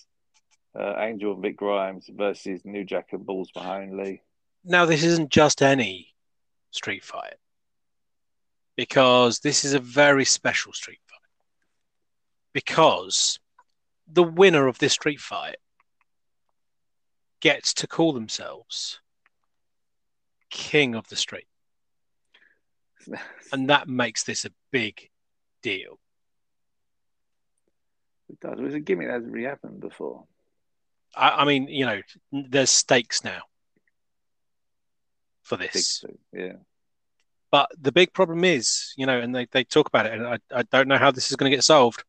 uh, 0.77 0.95
Angel 0.97 1.33
and 1.33 1.41
Vic 1.41 1.57
Grimes 1.57 2.09
versus 2.13 2.61
New 2.63 2.83
Jack 2.83 3.07
and 3.11 3.25
Balls 3.25 3.49
Mahoney. 3.55 4.21
Now 4.63 4.85
this 4.85 5.03
isn't 5.03 5.29
just 5.29 5.61
any 5.61 6.13
street 6.71 7.03
fight 7.03 7.35
because 8.75 9.39
this 9.39 9.65
is 9.65 9.73
a 9.73 9.79
very 9.79 10.25
special 10.25 10.73
street 10.73 10.99
fight. 11.07 11.17
Because 12.53 13.39
the 14.07 14.23
winner 14.23 14.67
of 14.67 14.77
this 14.79 14.93
street 14.93 15.19
fight 15.19 15.57
gets 17.41 17.73
to 17.73 17.87
call 17.87 18.13
themselves 18.13 18.99
king 20.49 20.95
of 20.95 21.07
the 21.07 21.15
street. 21.15 21.47
And 23.53 23.69
that 23.69 23.89
makes 23.89 24.23
this 24.23 24.45
a 24.45 24.51
big 24.71 25.09
deal. 25.61 25.99
It 28.29 28.39
does. 28.39 28.57
It 28.57 28.63
was 28.63 28.73
a 28.75 28.79
gimmick 28.79 29.07
that 29.07 29.15
hasn't 29.15 29.33
really 29.33 29.47
happened 29.47 29.81
before. 29.81 30.23
I, 31.13 31.29
I 31.29 31.45
mean, 31.45 31.67
you 31.67 31.85
know, 31.85 32.01
there's 32.31 32.69
stakes 32.69 33.25
now 33.25 33.41
for 35.43 35.57
this. 35.57 35.99
two. 35.99 36.17
Yeah. 36.31 36.53
But 37.51 37.69
the 37.77 37.91
big 37.91 38.13
problem 38.13 38.45
is, 38.45 38.93
you 38.95 39.05
know, 39.05 39.19
and 39.19 39.35
they, 39.35 39.47
they 39.51 39.65
talk 39.65 39.87
about 39.87 40.05
it, 40.05 40.13
and 40.13 40.25
I, 40.25 40.37
I 40.49 40.63
don't 40.63 40.87
know 40.87 40.97
how 40.97 41.11
this 41.11 41.29
is 41.29 41.35
going 41.35 41.51
to 41.51 41.57
get 41.57 41.65
solved. 41.65 42.05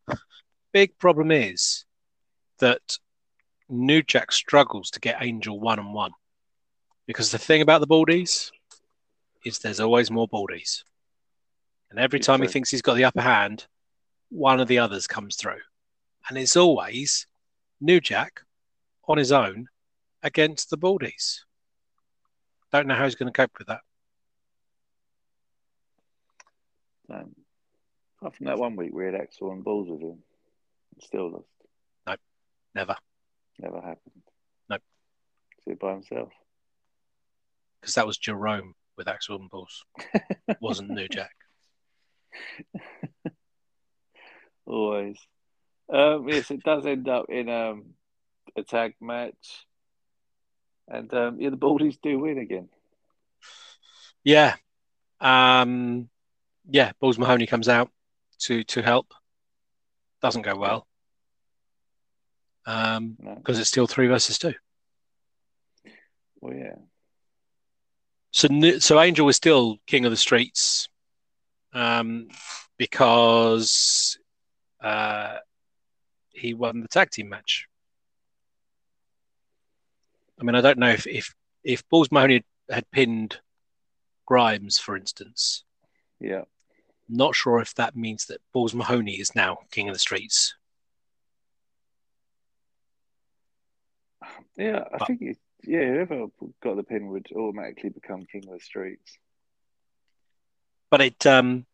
Big 0.73 0.97
problem 0.99 1.33
is 1.33 1.85
that 2.61 2.99
New 3.73 4.03
Jack 4.03 4.33
struggles 4.33 4.91
to 4.91 5.01
get 5.01 5.23
Angel 5.23 5.59
one 5.59 5.79
on 5.79 5.93
one. 5.93 6.13
Because 7.07 7.31
the 7.31 7.39
thing 7.39 7.63
about 7.63 7.81
the 7.81 7.87
Baldies 7.87 8.51
is 9.45 9.59
there's 9.59 9.81
always 9.81 10.11
more 10.11 10.29
Baldies. 10.29 10.85
And 11.91 11.99
every 11.99 12.21
time 12.21 12.43
he 12.43 12.49
thinks 12.49 12.71
he's 12.71 12.83
got 12.83 12.95
the 12.95 13.05
upper 13.05 13.23
hand, 13.23 13.67
one 14.29 14.61
of 14.61 14.69
the 14.69 14.79
others 14.79 15.07
comes 15.07 15.37
through. 15.37 15.61
And 16.29 16.39
it's 16.39 16.57
always 16.57 17.27
New 17.81 18.01
Jack 18.01 18.43
on 19.09 19.19
his 19.19 19.33
own 19.33 19.69
against 20.23 20.71
the 20.71 20.79
Baldies. 20.79 21.41
Don't 22.73 22.87
know 22.87 22.95
how 22.95 23.05
he's 23.05 23.15
going 23.15 23.33
to 23.33 23.37
cope 23.37 23.59
with 23.59 23.69
that. 23.69 23.81
Um, 27.11 27.35
apart 28.19 28.37
from 28.37 28.47
that 28.47 28.59
one 28.59 28.77
week 28.77 28.93
we 28.95 29.05
had 29.05 29.15
Axl 29.15 29.53
and 29.53 29.65
Balls 29.65 29.89
with 29.89 30.01
him, 30.01 30.19
still 31.01 31.31
lost. 31.31 31.49
No, 32.07 32.17
never. 32.75 32.97
Never 33.59 33.77
happened. 33.77 34.23
No. 34.69 34.79
Sit 35.65 35.79
by 35.79 35.93
himself. 35.93 36.33
Because 37.81 37.95
that 37.95 38.07
was 38.07 38.19
Jerome 38.19 38.75
with 38.97 39.07
Axl 39.07 39.41
and 39.41 39.51
Balls. 39.51 39.85
wasn't 40.61 40.91
New 40.91 41.09
Jack. 41.09 41.35
Always. 44.67 45.19
Um, 45.93 46.29
yes, 46.29 46.51
it 46.51 46.62
does 46.62 46.87
end 46.87 47.09
up 47.09 47.27
in 47.29 47.49
um, 47.49 47.95
a 48.57 48.62
tag 48.62 48.95
match. 49.01 49.67
And 50.88 51.12
um, 51.15 51.41
yeah, 51.41 51.51
the 51.51 51.57
Baldies 51.57 51.99
do 52.03 52.19
win 52.19 52.38
again. 52.38 52.69
Yeah. 54.25 54.57
Um, 55.21 56.09
yeah, 56.69 56.93
Balls 57.01 57.19
Mahoney 57.19 57.47
comes 57.47 57.69
out 57.69 57.91
to 58.41 58.65
to 58.65 58.83
help. 58.83 59.12
Doesn't 60.21 60.43
go 60.43 60.57
well. 60.57 60.87
Um, 62.64 63.16
No. 63.18 63.35
because 63.35 63.59
it's 63.59 63.68
still 63.68 63.87
three 63.87 64.07
versus 64.07 64.38
two. 64.38 64.55
Well, 66.40 66.55
yeah. 66.55 66.77
So, 68.33 68.48
so 68.79 69.01
Angel 69.01 69.27
was 69.27 69.37
still 69.37 69.79
king 69.87 70.05
of 70.05 70.11
the 70.11 70.16
streets, 70.16 70.88
um, 71.72 72.29
because 72.79 74.18
uh, 74.83 75.37
he 76.31 76.55
won 76.55 76.81
the 76.81 76.88
tag 76.88 77.11
team 77.11 77.29
match. 77.29 77.66
I 80.40 80.44
mean, 80.44 80.55
I 80.55 80.61
don't 80.61 80.79
know 80.79 80.88
if 80.90 81.07
if 81.07 81.35
if 81.62 81.88
Balls 81.88 82.11
Mahoney 82.11 82.44
had 82.70 82.90
pinned 82.90 83.38
Grimes, 84.27 84.79
for 84.79 84.96
instance. 84.96 85.64
Yeah. 86.18 86.42
Not 87.09 87.35
sure 87.35 87.61
if 87.61 87.75
that 87.75 87.94
means 87.94 88.27
that 88.27 88.40
Balls 88.53 88.75
Mahoney 88.75 89.20
is 89.20 89.35
now 89.35 89.59
king 89.70 89.88
of 89.88 89.94
the 89.94 89.98
streets. 89.98 90.55
Yeah, 94.57 94.85
I 94.93 94.99
But- 94.99 95.07
think 95.07 95.23
it, 95.23 95.39
yeah, 95.65 95.85
whoever 95.87 96.27
got 96.63 96.77
the 96.77 96.83
pin 96.83 97.09
would 97.09 97.29
automatically 97.33 97.91
become 97.91 98.25
king 98.27 98.47
of 98.49 98.55
the 98.55 98.61
streets. 98.61 99.19
but 100.91 101.01
it 101.01 101.25
um 101.27 101.65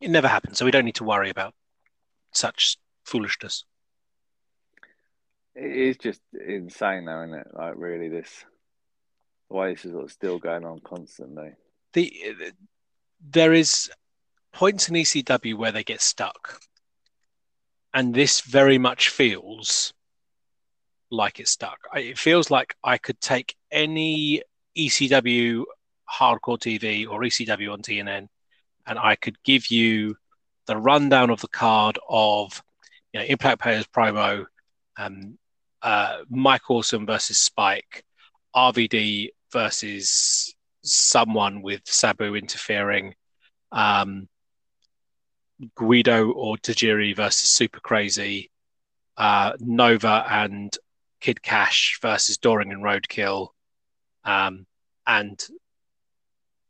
it 0.00 0.10
never 0.10 0.28
happened 0.28 0.56
so 0.56 0.64
we 0.64 0.70
don't 0.70 0.84
need 0.84 0.94
to 0.94 1.04
worry 1.04 1.30
about 1.30 1.54
such 2.32 2.76
foolishness 3.04 3.64
It 5.54 5.64
is 5.88 5.96
just 5.98 6.20
insane, 6.32 7.04
though, 7.04 7.22
isn't 7.24 7.34
it? 7.40 7.46
Like, 7.52 7.74
really, 7.76 8.08
this 8.08 8.44
the 9.50 9.56
way 9.56 9.74
this 9.74 9.84
is 9.84 10.12
still 10.12 10.38
going 10.38 10.64
on 10.64 10.80
constantly. 10.80 11.52
the 11.92 12.52
there 13.20 13.52
is 13.52 13.90
points 14.52 14.88
in 14.88 14.94
ECW 14.96 15.54
where 15.56 15.72
they 15.72 15.84
get 15.84 16.00
stuck 16.00 16.60
and 17.94 18.14
this 18.14 18.40
very 18.40 18.78
much 18.78 19.08
feels 19.10 19.92
like 21.12 21.38
it's 21.40 21.50
stuck. 21.52 21.78
I- 21.92 22.00
it 22.00 22.18
feels 22.18 22.50
like 22.50 22.74
I 22.82 22.98
could 22.98 23.20
take 23.20 23.54
any 23.70 24.42
ECW 24.76 25.64
hardcore 26.10 26.58
TV 26.58 27.06
or 27.06 27.20
ECW 27.22 27.72
on 27.72 27.82
TNN 27.82 28.28
and 28.86 28.98
I 28.98 29.16
could 29.16 29.36
give 29.44 29.70
you 29.70 30.16
the 30.66 30.76
rundown 30.76 31.30
of 31.30 31.40
the 31.40 31.48
card 31.48 31.98
of 32.08 32.62
you 33.12 33.20
know 33.20 33.26
Impact 33.26 33.60
Players 33.62 33.86
promo 33.86 34.46
um, 34.98 35.38
uh, 35.82 36.18
Mike 36.28 36.70
Awesome 36.70 37.06
versus 37.06 37.38
Spike 37.38 38.04
RVD 38.54 39.30
versus 39.52 40.54
someone 40.82 41.62
with 41.62 41.80
Sabu 41.84 42.34
interfering, 42.34 43.14
um, 43.70 44.28
Guido 45.76 46.30
or 46.32 46.56
Tajiri 46.56 47.14
versus 47.14 47.48
Super 47.48 47.80
Crazy, 47.80 48.50
uh, 49.16 49.52
Nova 49.60 50.24
and 50.28 50.76
Kid 51.22 51.40
Cash 51.40 52.00
versus 52.02 52.36
Doring 52.36 52.72
and 52.72 52.82
Roadkill, 52.82 53.50
um, 54.24 54.66
and 55.06 55.40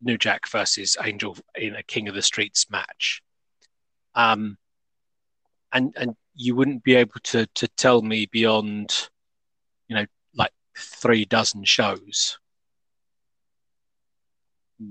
New 0.02 0.18
Jack 0.18 0.46
versus 0.46 0.94
Angel 1.02 1.36
in 1.56 1.74
a 1.74 1.82
King 1.82 2.06
of 2.06 2.14
the 2.14 2.20
Streets 2.20 2.70
match. 2.70 3.22
Um, 4.14 4.58
and 5.72 5.94
and 5.96 6.14
you 6.34 6.54
wouldn't 6.54 6.84
be 6.84 6.96
able 6.96 7.18
to 7.24 7.46
to 7.46 7.68
tell 7.68 8.02
me 8.02 8.26
beyond, 8.26 9.08
you 9.88 9.96
know, 9.96 10.04
like 10.34 10.52
three 10.76 11.24
dozen 11.24 11.64
shows 11.64 12.38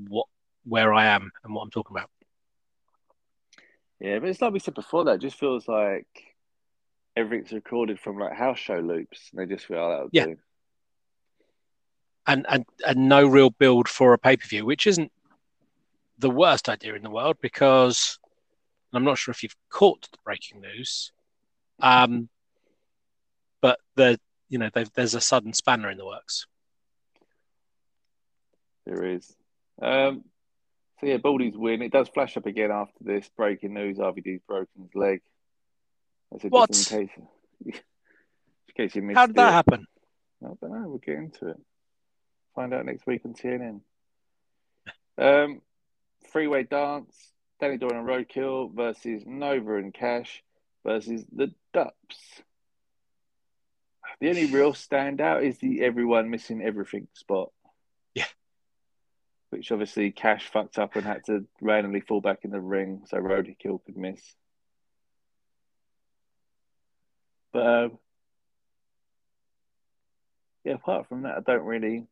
what 0.07 0.25
where 0.63 0.91
I 0.91 1.05
am 1.05 1.31
and 1.43 1.53
what 1.53 1.61
I'm 1.61 1.69
talking 1.69 1.95
about. 1.95 2.09
Yeah, 3.99 4.17
but 4.17 4.29
it's 4.29 4.41
like 4.41 4.53
we 4.53 4.59
said 4.59 4.73
before. 4.73 5.03
That 5.05 5.19
just 5.19 5.37
feels 5.37 5.67
like 5.67 6.30
everything's 7.15 7.51
recorded 7.51 7.99
from 7.99 8.17
like 8.17 8.33
house 8.33 8.59
show 8.59 8.79
loops. 8.79 9.29
And 9.31 9.41
they 9.41 9.53
just 9.53 9.65
feel 9.67 9.77
oh, 9.79 9.89
that'll 9.89 10.09
Yeah. 10.11 10.25
do. 10.25 10.37
And 12.27 12.45
and 12.47 12.65
and 12.85 13.09
no 13.09 13.25
real 13.27 13.49
build 13.49 13.87
for 13.89 14.13
a 14.13 14.17
pay 14.17 14.37
per 14.37 14.47
view, 14.47 14.65
which 14.65 14.85
isn't 14.87 15.11
the 16.19 16.29
worst 16.29 16.69
idea 16.69 16.93
in 16.93 17.01
the 17.03 17.09
world 17.09 17.37
because 17.41 18.19
I'm 18.93 19.03
not 19.03 19.17
sure 19.17 19.31
if 19.31 19.41
you've 19.43 19.55
caught 19.69 20.07
the 20.11 20.17
breaking 20.23 20.61
news. 20.61 21.11
Um, 21.79 22.29
but 23.59 23.79
the 23.95 24.19
you 24.49 24.59
know 24.59 24.69
they've- 24.73 24.91
there's 24.93 25.15
a 25.15 25.21
sudden 25.21 25.53
spanner 25.53 25.89
in 25.89 25.97
the 25.97 26.05
works. 26.05 26.45
There 28.85 29.05
is. 29.05 29.35
Um, 29.81 30.23
so 30.99 31.07
yeah, 31.07 31.17
Baldy's 31.17 31.57
win. 31.57 31.81
It 31.81 31.91
does 31.91 32.09
flash 32.09 32.37
up 32.37 32.45
again 32.45 32.71
after 32.71 33.03
this 33.03 33.29
breaking 33.35 33.73
news. 33.73 33.97
RVD's 33.97 34.41
broken 34.47 34.83
his 34.83 34.95
leg. 34.95 35.21
Said 36.39 36.51
What? 36.51 36.71
just 36.71 36.91
in 36.93 37.07
case, 37.07 37.17
in 37.65 37.73
case 38.75 38.95
you 38.95 39.01
missed 39.01 39.17
How 39.17 39.25
did 39.27 39.35
that 39.35 39.49
it. 39.49 39.53
happen? 39.53 39.87
I 40.43 40.47
don't 40.47 40.61
know. 40.71 40.87
We'll 40.89 40.97
get 40.97 41.15
into 41.15 41.49
it. 41.49 41.57
Find 42.55 42.73
out 42.73 42.85
next 42.85 43.05
week 43.05 43.21
on 43.25 43.33
TNN. 43.33 43.81
Um, 45.17 45.61
three 46.31 46.47
way 46.47 46.63
dance. 46.63 47.15
Danny 47.59 47.77
Doring 47.77 47.97
and 47.99 48.07
Roadkill 48.07 48.73
versus 48.73 49.23
Nova 49.25 49.75
and 49.77 49.93
Cash 49.93 50.41
versus 50.83 51.23
the 51.31 51.53
Dupps. 51.73 52.41
The 54.19 54.29
only 54.29 54.47
real 54.47 54.73
standout 54.73 55.43
is 55.43 55.59
the 55.59 55.81
everyone 55.83 56.29
missing 56.31 56.61
everything 56.63 57.07
spot. 57.13 57.51
Yeah. 58.15 58.25
Which 59.51 59.71
obviously 59.71 60.11
Cash 60.11 60.47
fucked 60.47 60.79
up 60.79 60.95
and 60.95 61.05
had 61.05 61.23
to 61.25 61.45
randomly 61.61 62.01
fall 62.01 62.19
back 62.21 62.39
in 62.43 62.49
the 62.51 62.59
ring 62.59 63.03
so 63.07 63.17
Roadkill 63.17 63.83
could 63.85 63.97
miss. 63.97 64.21
But 67.53 67.65
um, 67.65 67.97
yeah, 70.63 70.73
apart 70.73 71.07
from 71.07 71.23
that, 71.23 71.37
I 71.37 71.41
don't 71.41 71.65
really. 71.65 72.05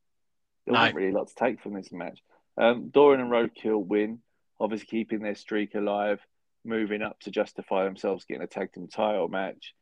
There 0.65 0.73
wasn't 0.73 0.95
really 0.95 1.11
a 1.11 1.17
lot 1.17 1.27
to 1.29 1.35
take 1.35 1.61
from 1.61 1.73
this 1.73 1.91
match. 1.91 2.19
Um, 2.57 2.89
Doring 2.89 3.21
and 3.21 3.31
Roadkill 3.31 3.85
win, 3.85 4.19
obviously 4.59 4.87
keeping 4.87 5.21
their 5.21 5.35
streak 5.35 5.73
alive, 5.73 6.19
moving 6.65 7.01
up 7.01 7.19
to 7.21 7.31
justify 7.31 7.85
themselves 7.85 8.25
getting 8.25 8.43
a 8.43 8.47
tag 8.47 8.73
team 8.73 8.87
title 8.87 9.27
match, 9.29 9.73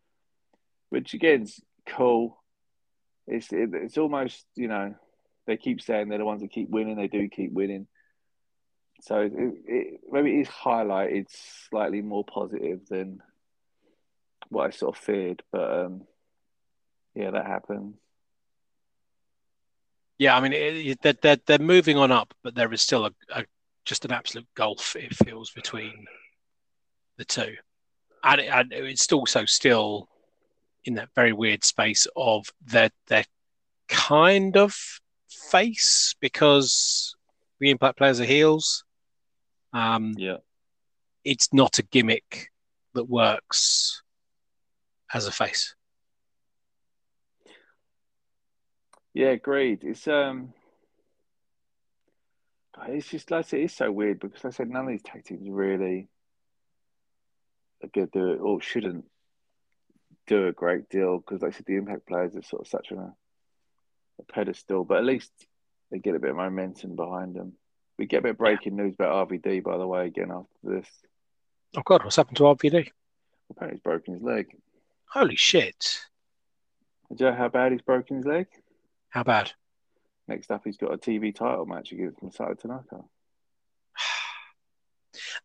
which 0.89 1.13
again's 1.13 1.60
cool. 1.86 2.41
It's 3.26 3.52
it, 3.52 3.70
it's 3.74 3.98
almost 3.98 4.46
you 4.56 4.67
know 4.67 4.96
they 5.46 5.58
keep 5.58 5.82
saying 5.82 6.10
they're 6.10 6.20
the 6.20 6.26
ones 6.26 6.41
that 6.41 6.52
keep 6.52 6.70
winning. 6.70 6.96
They 6.96 7.08
do 7.08 7.28
keep 7.28 7.52
winning. 7.52 7.88
So 9.02 9.22
it, 9.22 9.32
it, 9.65 10.00
maybe 10.10 10.38
it 10.38 10.41
is 10.41 10.48
highlighted 10.48 11.28
slightly 11.70 12.02
more 12.02 12.24
positive 12.26 12.88
than 12.89 13.22
what 14.50 14.68
I 14.68 14.70
sort 14.72 14.96
of 14.96 15.02
feared, 15.04 15.44
but 15.52 15.86
um, 15.86 16.02
yeah, 17.16 17.32
that 17.32 17.46
happened. 17.46 17.96
Yeah, 20.18 20.36
I 20.36 20.40
mean 20.42 20.54
it, 20.54 20.76
it- 20.88 21.02
they're, 21.02 21.14
they're 21.22 21.38
they're 21.46 21.60
moving 21.60 21.98
on 21.98 22.12
up, 22.12 22.34
but 22.44 22.56
there 22.56 22.72
is 22.74 22.82
still 22.82 23.06
a, 23.06 23.12
a 23.34 23.46
just 23.86 24.06
an 24.06 24.12
absolute 24.12 24.48
gulf 24.56 24.96
it 24.96 25.16
feels 25.16 25.52
between 25.52 26.06
the 27.18 27.26
two, 27.26 27.56
and, 28.24 28.42
it, 28.42 28.48
and 28.48 28.74
it's 28.74 29.12
also 29.12 29.46
still 29.46 30.10
in 30.86 30.96
that 30.96 31.10
very 31.16 31.34
weird 31.34 31.64
space 31.64 32.08
of 32.16 32.46
their 32.66 32.90
their 33.08 33.26
kind 33.88 34.58
of 34.58 34.76
face 35.50 36.16
because 36.20 37.16
the 37.60 37.70
Impact 37.70 37.98
players 37.98 38.20
are 38.20 38.26
heels. 38.26 38.84
Um, 39.74 40.14
Yeah, 40.18 40.38
it's 41.24 41.54
not 41.54 41.80
a 41.80 41.84
gimmick 41.84 42.50
that 42.94 43.06
works 43.10 44.02
as 45.13 45.28
a 45.28 45.32
face. 45.32 45.76
yeah, 49.17 49.30
agreed. 49.30 49.84
It's 49.84 50.08
um, 50.08 50.54
it's 52.88 53.10
just 53.10 53.32
like 53.32 53.39
I 53.39 53.41
said, 53.41 53.60
it's 53.62 53.76
so 53.76 53.91
weird 53.91 54.20
because 54.20 54.43
like 54.43 54.54
I 54.54 54.58
said 54.58 54.70
none 54.70 54.84
of 54.84 54.89
these 54.89 55.02
tactics 55.02 55.41
really 55.48 56.08
are 57.84 57.89
good 57.89 58.12
do 58.12 58.34
or 58.36 58.62
shouldn't 58.62 59.06
do 60.28 60.48
a 60.48 60.52
great 60.52 60.88
deal 60.89 61.17
because, 61.17 61.41
like 61.41 61.54
I 61.54 61.58
said, 61.58 61.65
the 61.65 61.78
Impact 61.78 62.06
players 62.06 62.36
are 62.36 62.43
sort 62.43 62.62
of 62.62 62.67
such 62.67 62.91
a, 62.91 63.13
a 64.20 64.24
pedestal, 64.32 64.84
but 64.84 64.98
at 64.98 65.06
least 65.06 65.32
they 65.89 65.98
get 65.98 66.15
a 66.15 66.20
bit 66.20 66.32
of 66.32 66.36
momentum 66.36 66.96
behind 66.96 67.34
them. 67.34 67.54
We 67.98 68.06
get 68.06 68.20
a 68.20 68.22
bit 68.22 68.32
of 68.32 68.38
breaking 68.38 68.76
news 68.76 68.93
about 68.93 69.30
RVD, 69.30 69.63
by 69.63 69.78
the 69.78 69.88
way, 69.88 70.06
again 70.06 70.32
after 70.32 70.48
this. 70.80 70.88
Oh 71.76 71.82
God, 71.84 72.04
what's 72.04 72.17
happened 72.17 72.38
to 72.38 72.43
RVD? 72.43 72.91
Apparently, 73.50 73.78
he's 73.78 73.82
broken 73.82 74.13
his 74.13 74.22
leg. 74.22 74.56
Holy 75.10 75.36
shit! 75.36 76.02
Do 77.15 77.24
you 77.24 77.32
know 77.32 77.38
how 77.38 77.50
bad 77.50 77.72
he's 77.72 77.82
broken 77.82 78.17
his 78.17 78.26
leg? 78.26 78.48
How 79.10 79.24
bad? 79.24 79.52
Next 80.28 80.52
up, 80.52 80.62
he's 80.65 80.78
got 80.78 80.93
a 80.93 80.98
TV 80.98 81.34
title 81.34 81.65
match 81.65 81.91
against 81.91 82.22
Masato 82.22 82.60
Tanaka. 82.60 83.02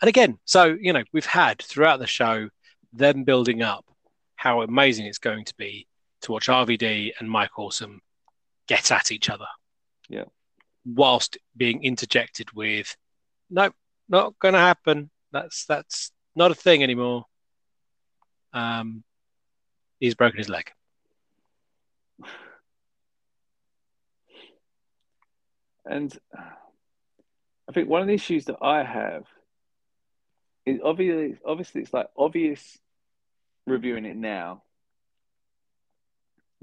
And 0.01 0.09
again, 0.09 0.39
so 0.45 0.77
you 0.81 0.93
know, 0.93 1.05
we've 1.13 1.25
had 1.25 1.63
throughout 1.63 1.99
the 1.99 2.07
show 2.07 2.49
them 2.93 3.25
building 3.25 3.63
up 3.63 3.87
how 4.37 4.63
amazing 4.63 5.07
it's 5.07 5.19
going 5.19 5.45
to 5.45 5.55
be 5.57 5.87
to 6.23 6.33
watch 6.33 6.49
RVD 6.49 7.13
and 7.19 7.31
Mike 7.31 7.59
Awesome 7.59 8.01
get 8.67 8.91
at 8.91 9.13
each 9.13 9.31
other. 9.31 9.47
Yeah. 10.09 10.25
Whilst 10.85 11.39
being 11.57 11.85
interjected 11.85 12.53
with, 12.53 12.97
nope, 13.51 13.75
not 14.09 14.39
going 14.39 14.55
to 14.55 14.61
happen. 14.61 15.11
That's 15.31 15.65
that's 15.67 16.11
not 16.35 16.51
a 16.51 16.57
thing 16.57 16.83
anymore. 16.83 17.25
Um, 18.53 19.05
he's 20.03 20.17
broken 20.17 20.37
his 20.37 20.49
leg. 20.49 20.73
And 25.85 26.13
I 27.69 27.73
think 27.73 27.89
one 27.89 28.03
of 28.03 28.09
the 28.09 28.15
issues 28.15 28.47
that 28.47 28.57
I 28.61 28.83
have 28.83 29.27
is 30.67 30.81
obviously, 30.85 31.39
obviously, 31.47 31.83
it's 31.83 31.95
like 31.95 32.09
obvious 32.17 32.79
reviewing 33.65 34.05
it 34.05 34.17
now 34.17 34.65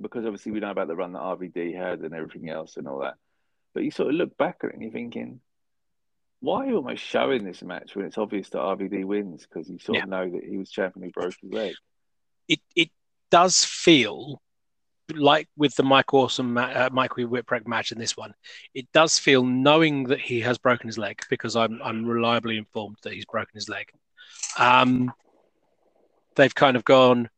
because 0.02 0.26
obviously 0.26 0.52
we 0.52 0.60
know 0.60 0.72
about 0.72 0.88
the 0.90 0.96
run 0.96 1.14
that 1.14 1.22
RVD 1.22 1.76
had 1.76 2.00
and 2.02 2.14
everything 2.14 2.50
else 2.50 2.76
and 2.76 2.88
all 2.90 3.00
that. 3.00 3.16
But 3.74 3.84
you 3.84 3.92
sort 3.92 4.10
of 4.10 4.16
look 4.16 4.38
back 4.38 4.60
at 4.64 4.72
it 4.72 4.74
and 4.74 4.82
you're 4.84 4.92
thinking, 4.92 5.40
why 6.42 6.66
are 6.66 6.68
you 6.68 6.76
almost 6.76 7.04
showing 7.04 7.46
this 7.46 7.62
match 7.62 7.96
when 7.96 8.06
it's 8.06 8.18
obvious 8.18 8.50
that 8.50 8.60
RVD 8.60 9.06
wins 9.06 9.46
because 9.46 9.70
you 9.70 9.80
sort 9.80 9.98
Yeah. 9.98 10.04
of 10.04 10.10
know 10.10 10.30
that 10.30 10.44
he 10.44 10.58
was 10.58 10.70
champion 10.70 11.06
who 11.06 11.12
broke 11.12 11.36
his 11.42 11.54
leg? 11.54 11.76
It 12.50 12.60
it 12.76 12.90
does 13.32 13.64
feel 13.66 14.42
like 15.16 15.48
with 15.58 15.76
the 15.76 15.84
Mike 15.84 16.14
Awesome, 16.14 16.58
uh, 16.58 16.90
Mike 16.92 17.12
Whipwreck 17.12 17.68
match 17.68 17.92
in 17.92 17.98
this 17.98 18.16
one, 18.16 18.34
it 18.76 18.88
does 18.94 19.18
feel 19.18 19.44
knowing 19.44 20.04
that 20.06 20.20
he 20.20 20.42
has 20.42 20.58
broken 20.58 20.88
his 20.88 20.98
leg 20.98 21.22
because 21.30 21.56
I'm 21.56 21.80
I'm 21.84 22.06
reliably 22.06 22.58
informed 22.58 22.98
that 23.04 23.14
he's 23.14 23.26
broken 23.26 23.52
his 23.56 23.70
leg. 23.70 23.90
Um, 24.58 25.12
they've 26.36 26.54
kind 26.54 26.76
of 26.78 26.84
gone, 26.86 27.30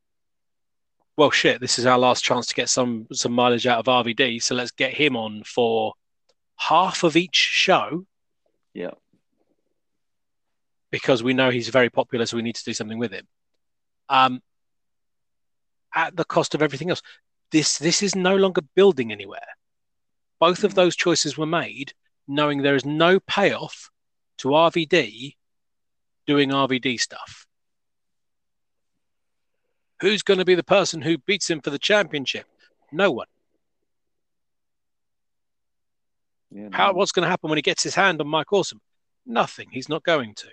well, 1.18 1.32
shit. 1.32 1.62
This 1.62 1.80
is 1.80 1.86
our 1.86 1.98
last 1.98 2.24
chance 2.24 2.48
to 2.48 2.56
get 2.56 2.68
some 2.70 3.08
some 3.14 3.32
mileage 3.32 3.68
out 3.68 3.80
of 3.80 3.86
RVD, 3.86 4.42
so 4.44 4.56
let's 4.56 4.72
get 4.72 4.94
him 4.94 5.16
on 5.16 5.44
for 5.46 5.94
half 6.58 7.04
of 7.04 7.16
each 7.16 7.36
show 7.36 8.06
Yeah. 8.74 8.92
because 10.92 11.24
we 11.24 11.34
know 11.34 11.50
he's 11.50 11.70
very 11.70 11.90
popular, 11.90 12.26
so 12.26 12.36
we 12.38 12.44
need 12.44 12.56
to 12.56 12.64
do 12.64 12.74
something 12.74 13.00
with 13.00 13.12
him. 13.12 13.28
Um, 14.10 14.42
at 15.96 16.16
the 16.16 16.26
cost 16.26 16.56
of 16.56 16.62
everything 16.62 16.90
else. 16.90 17.02
This 17.52 17.78
this 17.78 18.02
is 18.02 18.16
no 18.16 18.36
longer 18.36 18.62
building 18.76 19.12
anywhere. 19.12 19.40
Both 20.40 20.64
of 20.64 20.72
mm. 20.72 20.76
those 20.76 20.96
choices 20.96 21.38
were 21.38 21.46
made 21.46 21.94
knowing 22.28 22.62
there 22.62 22.76
is 22.76 22.86
no 22.86 23.20
payoff 23.20 23.90
to 24.38 24.50
RVD 24.50 25.36
doing 26.26 26.50
RVD 26.50 27.00
stuff. 27.00 27.46
Who's 30.00 30.24
going 30.24 30.40
to 30.40 30.46
be 30.46 30.56
the 30.56 30.64
person 30.64 31.02
who 31.02 31.18
beats 31.18 31.50
him 31.50 31.62
for 31.62 31.70
the 31.70 31.78
championship? 31.78 32.46
No 32.92 33.12
one. 33.12 33.28
Yeah. 36.50 36.70
How 36.72 36.88
no. 36.88 36.94
what's 36.94 37.12
going 37.12 37.24
to 37.24 37.30
happen 37.30 37.50
when 37.50 37.58
he 37.58 37.62
gets 37.62 37.84
his 37.84 37.96
hand 37.96 38.20
on 38.20 38.28
Mike 38.28 38.52
Awesome? 38.52 38.82
Nothing. 39.26 39.68
He's 39.72 39.90
not 39.90 40.04
going 40.04 40.34
to. 40.36 40.48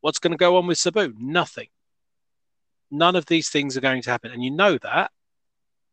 What's 0.00 0.18
going 0.18 0.32
to 0.32 0.36
go 0.36 0.56
on 0.56 0.66
with 0.66 0.78
Sabu? 0.78 1.14
Nothing. 1.18 1.68
None 2.90 3.16
of 3.16 3.26
these 3.26 3.50
things 3.50 3.76
are 3.76 3.80
going 3.80 4.02
to 4.02 4.10
happen, 4.10 4.32
and 4.32 4.42
you 4.42 4.50
know 4.50 4.78
that. 4.78 5.10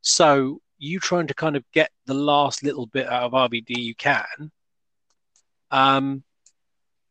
So 0.01 0.61
you 0.77 0.99
trying 0.99 1.27
to 1.27 1.33
kind 1.33 1.55
of 1.55 1.63
get 1.73 1.91
the 2.05 2.13
last 2.13 2.63
little 2.63 2.85
bit 2.85 3.07
out 3.07 3.23
of 3.23 3.31
RVD 3.33 3.77
you 3.77 3.95
can, 3.95 4.51
um, 5.71 6.23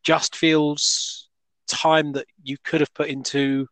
just 0.02 0.36
feels 0.36 1.28
time 1.66 2.12
that 2.12 2.26
you 2.42 2.56
could 2.62 2.80
have 2.80 2.94
put 2.94 3.08
into 3.08 3.66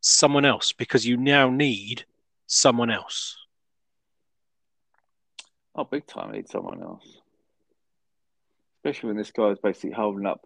someone 0.00 0.44
else 0.44 0.72
because 0.72 1.06
you 1.06 1.16
now 1.16 1.50
need 1.50 2.04
someone 2.46 2.90
else. 2.90 3.36
Oh, 5.74 5.84
big 5.84 6.06
time. 6.06 6.30
I 6.30 6.36
need 6.36 6.48
someone 6.48 6.82
else. 6.82 7.06
Especially 8.78 9.08
when 9.08 9.16
this 9.16 9.30
guy 9.30 9.48
is 9.48 9.58
basically 9.62 9.92
holding 9.92 10.26
up 10.26 10.44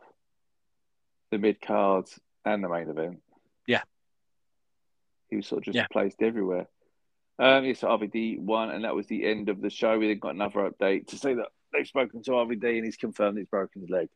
the 1.31 1.38
mid 1.38 1.61
cards 1.61 2.19
and 2.45 2.62
the 2.62 2.69
main 2.69 2.88
event. 2.88 3.23
Yeah. 3.67 3.83
He 5.33 5.37
was 5.37 5.47
sort 5.47 5.61
of 5.61 5.64
just 5.64 5.77
Yeah. 5.77 5.87
placed 5.90 6.21
everywhere. 6.21 6.68
Um, 7.38 7.64
yes, 7.64 7.79
so 7.79 7.88
RVD 7.88 8.38
won, 8.38 8.68
and 8.68 8.85
that 8.85 8.95
was 8.95 9.07
the 9.07 9.25
end 9.25 9.49
of 9.49 9.62
the 9.62 9.71
show. 9.71 9.99
We 9.99 10.07
then 10.09 10.18
got 10.18 10.35
another 10.35 10.71
update 10.71 11.07
to 11.07 11.16
say 11.16 11.33
that 11.33 11.47
they've 11.73 11.87
spoken 11.87 12.23
to 12.25 12.33
RVD 12.33 12.77
and 12.77 12.85
he's 12.85 12.99
confirmed 12.99 13.38
he's 13.38 13.47
broken 13.47 13.81
his 13.81 13.88
leg. 13.88 14.11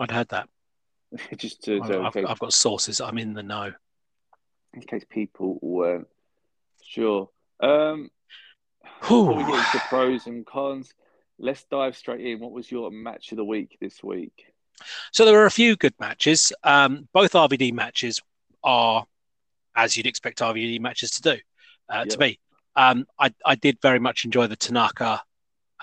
I'd 0.00 0.10
had 0.10 0.30
that. 0.30 0.48
just 1.36 1.62
to, 1.64 1.74
in, 1.74 1.82
I've, 1.82 2.14
case, 2.14 2.24
I've 2.26 2.38
got 2.38 2.54
sources. 2.54 3.02
I'm 3.02 3.18
in 3.18 3.34
the 3.34 3.42
know. 3.42 3.74
in 4.72 4.80
case 4.80 5.04
people 5.10 5.58
weren't 5.60 6.08
sure. 6.82 7.28
Um, 7.60 8.10
before 9.02 9.34
we 9.34 9.44
get 9.44 9.54
into 9.54 9.78
pros 9.90 10.26
and 10.26 10.46
cons, 10.46 10.94
let's 11.38 11.64
dive 11.64 11.98
straight 11.98 12.24
in. 12.24 12.40
What 12.40 12.52
was 12.52 12.70
your 12.72 12.90
match 12.90 13.30
of 13.32 13.36
the 13.36 13.44
week 13.44 13.76
this 13.78 14.02
week? 14.02 14.46
So 15.12 15.26
there 15.26 15.34
were 15.34 15.44
a 15.44 15.50
few 15.50 15.76
good 15.76 15.94
matches. 16.00 16.50
Um, 16.64 17.08
both 17.12 17.34
RVD 17.34 17.74
matches 17.74 18.22
are 18.64 19.04
as 19.74 19.96
you'd 19.96 20.06
expect 20.06 20.40
RVD 20.40 20.80
matches 20.80 21.12
to 21.12 21.22
do 21.22 21.38
uh, 21.88 22.04
to 22.04 22.10
Yep. 22.10 22.18
be. 22.18 22.40
Um, 22.76 23.06
I, 23.18 23.32
I 23.44 23.54
did 23.54 23.78
very 23.82 23.98
much 23.98 24.24
enjoy 24.24 24.46
the 24.46 24.56
Tanaka 24.56 25.22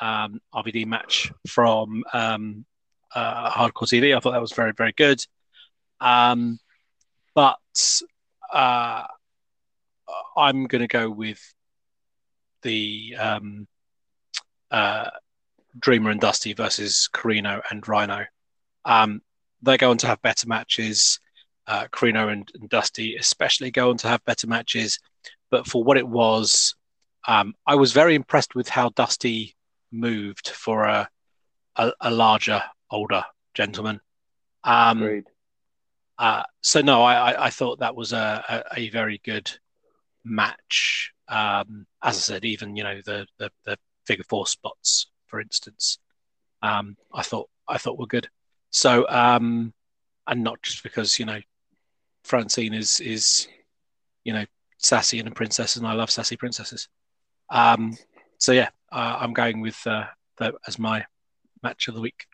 um, 0.01 0.39
RVD 0.53 0.85
match 0.85 1.31
from 1.47 2.03
um, 2.13 2.65
uh, 3.13 3.49
Hardcore 3.51 3.87
TV. 3.87 4.15
I 4.15 4.19
thought 4.19 4.31
that 4.31 4.41
was 4.41 4.53
very 4.53 4.73
very 4.75 4.93
good. 4.93 5.23
Um, 5.99 6.59
but 7.35 8.01
uh, 8.53 9.03
I'm 10.37 10.65
going 10.65 10.81
to 10.81 10.87
go 10.87 11.09
with 11.09 11.41
the 12.63 13.15
um, 13.17 13.67
uh, 14.71 15.09
Dreamer 15.79 16.11
and 16.11 16.19
Dusty 16.19 16.53
versus 16.53 17.09
Corino 17.13 17.61
and 17.69 17.87
Rhino. 17.87 18.25
Um, 18.85 19.21
they 19.61 19.77
go 19.77 19.91
on 19.91 19.97
to 19.99 20.07
have 20.07 20.21
better 20.21 20.47
matches. 20.47 21.19
Uh, 21.69 21.85
Corino 21.89 22.31
and, 22.33 22.51
and 22.59 22.67
Dusty, 22.67 23.15
especially, 23.15 23.69
go 23.69 23.91
on 23.91 23.97
to 23.97 24.07
have 24.07 24.25
better 24.25 24.47
matches. 24.47 24.99
But 25.51 25.67
for 25.67 25.83
what 25.83 25.97
it 25.97 26.07
was, 26.07 26.73
um, 27.27 27.53
I 27.67 27.75
was 27.75 27.93
very 27.93 28.15
impressed 28.15 28.55
with 28.55 28.67
how 28.67 28.89
Dusty 28.89 29.55
moved 29.91 30.49
for 30.49 30.85
a 30.85 31.07
a, 31.75 31.93
a 32.01 32.11
larger, 32.11 32.63
older 32.89 33.23
gentleman. 33.53 34.01
Um, 34.63 35.03
Agreed. 35.03 35.27
uh, 36.17 36.43
so 36.61 36.81
no, 36.81 37.03
I, 37.03 37.31
I, 37.31 37.45
I 37.45 37.49
thought 37.51 37.79
that 37.79 37.95
was 37.95 38.13
a, 38.13 38.43
a, 38.75 38.79
a 38.81 38.89
very 38.89 39.21
good 39.23 39.51
match. 40.25 41.13
Um, 41.27 41.85
as 42.03 42.17
I 42.17 42.19
said, 42.19 42.45
even 42.45 42.75
you 42.75 42.83
know 42.83 42.99
the, 43.05 43.27
the 43.37 43.51
the 43.65 43.77
figure 44.07 44.25
four 44.27 44.47
spots, 44.47 45.07
for 45.27 45.39
instance, 45.39 45.99
um, 46.63 46.97
I 47.13 47.21
thought 47.21 47.47
I 47.67 47.77
thought 47.77 47.99
were 47.99 48.07
good. 48.07 48.27
So 48.71 49.07
um, 49.07 49.73
and 50.27 50.43
not 50.43 50.61
just 50.61 50.83
because 50.83 51.19
you 51.19 51.25
know 51.25 51.39
Francine 52.29 52.75
is 52.75 52.99
is 52.99 53.47
you 54.23 54.33
know 54.33 54.45
sassy 54.77 55.17
and 55.17 55.27
a 55.27 55.31
princess, 55.31 55.75
and 55.75 55.87
I 55.87 55.93
love 55.93 56.11
sassy 56.11 56.37
princesses. 56.37 56.87
Um, 57.49 57.97
so 58.37 58.51
yeah, 58.51 58.69
uh, 58.91 59.17
I'm 59.19 59.33
going 59.33 59.61
with 59.61 59.81
uh, 59.87 60.05
that 60.37 60.53
as 60.67 60.77
my 60.77 61.05
match 61.63 61.87
of 61.87 61.95
the 61.95 62.01
week. 62.01 62.27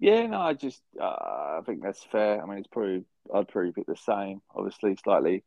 Yeah, 0.00 0.26
no, 0.26 0.40
I 0.40 0.54
just 0.54 0.82
uh, 1.00 1.04
I 1.04 1.60
think 1.64 1.80
that's 1.80 2.02
fair. 2.10 2.42
I 2.42 2.46
mean, 2.46 2.58
it's 2.58 2.66
probably 2.66 3.04
I'd 3.32 3.46
probably 3.46 3.70
pick 3.70 3.86
the 3.86 3.96
same. 3.96 4.42
Obviously, 4.52 4.96
slightly 4.96 5.44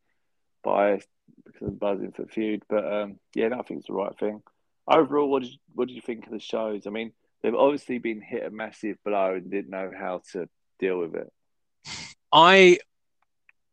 biased 0.63 1.09
because 1.45 1.67
of 1.67 1.77
buzzing 1.77 2.13
for 2.13 2.25
feud, 2.25 2.63
but 2.69 2.91
um, 2.91 3.19
yeah, 3.35 3.49
no, 3.49 3.59
I 3.59 3.63
think 3.63 3.79
it's 3.79 3.87
the 3.87 3.93
right 3.93 4.17
thing. 4.17 4.41
Overall, 4.87 5.29
what 5.29 5.43
did 5.43 5.51
you, 5.51 5.57
what 5.75 5.89
did 5.89 5.95
you 5.95 6.01
think 6.01 6.25
of 6.25 6.31
the 6.31 6.39
shows? 6.39 6.87
I 6.87 6.89
mean, 6.89 7.11
they've 7.43 7.53
obviously 7.53 7.99
been 7.99 8.21
hit 8.21 8.45
a 8.45 8.49
massive 8.49 8.95
blow 9.03 9.35
and 9.35 9.51
didn't 9.51 9.71
know 9.71 9.91
how 9.95 10.21
to 10.31 10.47
deal 10.79 10.99
with 10.99 11.15
it. 11.15 11.31
I 12.31 12.79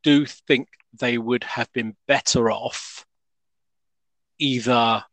do 0.07 0.24
think 0.24 0.68
they 1.00 1.18
would 1.18 1.42
have 1.42 1.70
been 1.72 1.96
better 2.07 2.48
off 2.48 3.04
either 4.38 5.04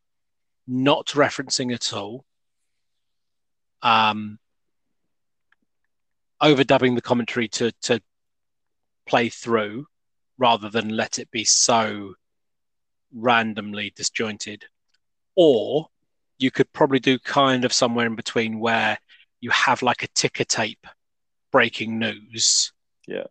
not 0.67 1.07
referencing 1.07 1.73
at 1.73 1.93
all, 1.93 2.23
um, 3.81 4.37
overdubbing 6.43 6.93
the 6.93 7.01
commentary 7.01 7.47
to 7.47 7.71
to 7.81 7.99
play 9.07 9.29
through, 9.29 9.87
rather 10.37 10.69
than 10.69 10.89
let 10.89 11.17
it 11.17 11.31
be 11.31 11.43
so 11.43 12.13
randomly 13.11 13.91
disjointed. 13.95 14.63
Or 15.35 15.87
you 16.37 16.51
could 16.51 16.71
probably 16.71 16.99
do 16.99 17.17
kind 17.17 17.65
of 17.65 17.73
somewhere 17.73 18.05
in 18.05 18.15
between 18.15 18.59
where 18.59 18.99
you 19.41 19.49
have 19.49 19.81
like 19.81 20.03
a 20.03 20.07
ticker 20.09 20.43
tape 20.43 20.85
breaking 21.51 21.97
news. 21.97 22.71
Yeah. 23.07 23.25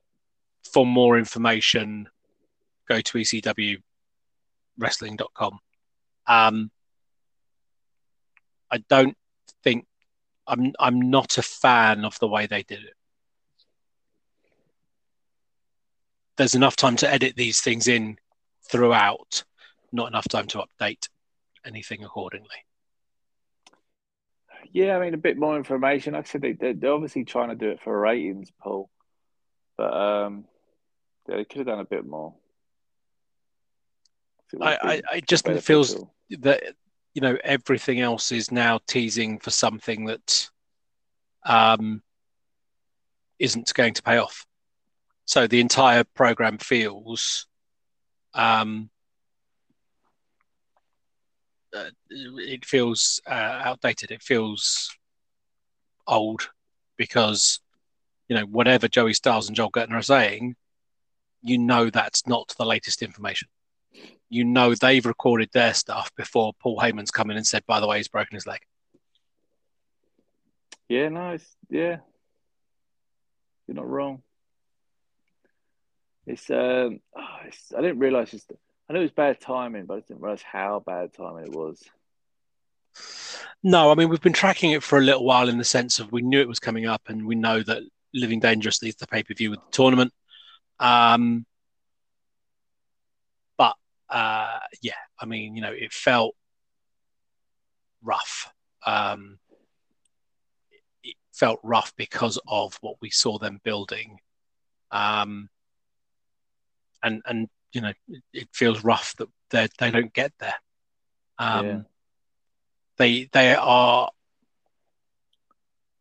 For 0.72 0.86
more 0.86 1.18
information, 1.18 2.08
go 2.88 3.00
to 3.00 3.18
ecwwrestling.com. 3.18 5.58
Um, 6.26 6.70
I 8.70 8.78
don't 8.88 9.16
think 9.62 9.86
I'm 10.46 10.72
I'm 10.78 11.10
not 11.10 11.38
a 11.38 11.42
fan 11.42 12.04
of 12.04 12.18
the 12.18 12.28
way 12.28 12.46
they 12.46 12.62
did 12.62 12.84
it. 12.84 12.94
There's 16.36 16.54
enough 16.54 16.76
time 16.76 16.96
to 16.96 17.10
edit 17.10 17.36
these 17.36 17.60
things 17.60 17.86
in 17.86 18.18
throughout, 18.70 19.44
not 19.92 20.08
enough 20.08 20.28
time 20.28 20.46
to 20.48 20.64
update 20.64 21.08
anything 21.64 22.02
accordingly. 22.02 22.48
Yeah, 24.72 24.96
I 24.96 25.00
mean, 25.00 25.12
a 25.12 25.18
bit 25.18 25.36
more 25.36 25.58
information. 25.58 26.14
Like 26.14 26.24
I 26.24 26.28
said, 26.28 26.40
they, 26.40 26.52
they're 26.52 26.92
obviously 26.92 27.24
trying 27.24 27.50
to 27.50 27.54
do 27.54 27.68
it 27.68 27.80
for 27.82 27.98
ratings, 27.98 28.50
Paul. 28.58 28.88
But 29.76 29.92
um, 29.92 30.46
yeah, 31.28 31.36
they 31.36 31.44
could 31.44 31.58
have 31.58 31.66
done 31.66 31.80
a 31.80 31.84
bit 31.84 32.06
more. 32.06 32.34
I, 34.60 34.78
I, 34.82 35.02
I 35.12 35.20
just 35.20 35.48
feels 35.62 35.96
that 36.30 36.62
you 37.14 37.22
know 37.22 37.38
everything 37.42 38.00
else 38.00 38.32
is 38.32 38.52
now 38.52 38.80
teasing 38.86 39.38
for 39.38 39.50
something 39.50 40.06
that 40.06 40.50
um, 41.46 42.02
isn't 43.38 43.72
going 43.74 43.94
to 43.94 44.02
pay 44.02 44.18
off. 44.18 44.46
So 45.24 45.46
the 45.46 45.60
entire 45.60 46.04
program 46.04 46.58
feels 46.58 47.46
um, 48.34 48.90
uh, 51.74 51.90
it 52.10 52.64
feels 52.64 53.20
uh, 53.26 53.62
outdated. 53.64 54.10
It 54.10 54.22
feels 54.22 54.90
old 56.06 56.50
because 56.96 57.60
you 58.28 58.36
know 58.36 58.44
whatever 58.44 58.88
Joey 58.88 59.14
Styles 59.14 59.48
and 59.48 59.56
Joel 59.56 59.70
Gertner 59.70 59.94
are 59.94 60.02
saying, 60.02 60.56
you 61.42 61.58
know 61.58 61.90
that's 61.90 62.26
not 62.26 62.54
the 62.58 62.64
latest 62.64 63.02
information 63.02 63.48
you 64.32 64.44
know 64.44 64.74
they've 64.74 65.04
recorded 65.04 65.50
their 65.52 65.74
stuff 65.74 66.10
before 66.16 66.54
Paul 66.58 66.78
Heyman's 66.78 67.10
come 67.10 67.30
in 67.30 67.36
and 67.36 67.46
said, 67.46 67.64
by 67.66 67.80
the 67.80 67.86
way, 67.86 67.98
he's 67.98 68.08
broken 68.08 68.34
his 68.34 68.46
leg. 68.46 68.60
Yeah, 70.88 71.10
nice. 71.10 71.46
Yeah. 71.68 71.98
You're 73.66 73.74
not 73.74 73.88
wrong. 73.88 74.22
It's 76.26 76.48
um 76.50 77.00
oh, 77.14 77.36
it's, 77.46 77.72
I 77.76 77.82
didn't 77.82 77.98
realise 77.98 78.32
it's 78.32 78.46
I 78.88 78.94
knew 78.94 79.00
it 79.00 79.02
was 79.02 79.10
bad 79.10 79.38
timing, 79.38 79.84
but 79.84 79.98
I 79.98 80.00
didn't 80.00 80.22
realise 80.22 80.42
how 80.42 80.82
bad 80.84 81.12
timing 81.12 81.44
it 81.44 81.52
was. 81.52 81.82
No, 83.62 83.90
I 83.90 83.94
mean 83.94 84.08
we've 84.08 84.20
been 84.20 84.32
tracking 84.32 84.72
it 84.72 84.82
for 84.82 84.98
a 84.98 85.02
little 85.02 85.24
while 85.24 85.50
in 85.50 85.58
the 85.58 85.64
sense 85.64 85.98
of 85.98 86.10
we 86.10 86.22
knew 86.22 86.40
it 86.40 86.48
was 86.48 86.58
coming 86.58 86.86
up 86.86 87.02
and 87.08 87.26
we 87.26 87.34
know 87.34 87.62
that 87.62 87.82
Living 88.14 88.40
Dangerously 88.40 88.88
is 88.88 88.96
the 88.96 89.06
pay 89.06 89.22
per 89.22 89.34
view 89.34 89.50
with 89.50 89.60
the 89.60 89.72
tournament. 89.72 90.12
Um, 90.78 91.46
but 93.56 93.76
uh, 94.08 94.58
yeah, 94.80 94.94
I 95.18 95.26
mean, 95.26 95.56
you 95.56 95.62
know, 95.62 95.72
it 95.72 95.92
felt 95.92 96.34
rough. 98.02 98.52
Um, 98.86 99.38
it 101.02 101.16
felt 101.32 101.60
rough 101.62 101.94
because 101.96 102.38
of 102.46 102.78
what 102.80 102.96
we 103.00 103.10
saw 103.10 103.38
them 103.38 103.60
building. 103.62 104.18
Um, 104.90 105.48
and 107.02 107.22
and 107.26 107.48
you 107.72 107.80
know, 107.80 107.92
it, 108.32 108.48
feels 108.52 108.84
rough 108.84 109.14
that 109.16 109.28
they 109.50 109.68
they 109.78 109.90
don't 109.90 110.12
get 110.12 110.32
there. 110.38 110.54
Um, 111.38 111.66
yeah. 111.66 111.80
They 112.98 113.24
they 113.32 113.54
are 113.54 114.10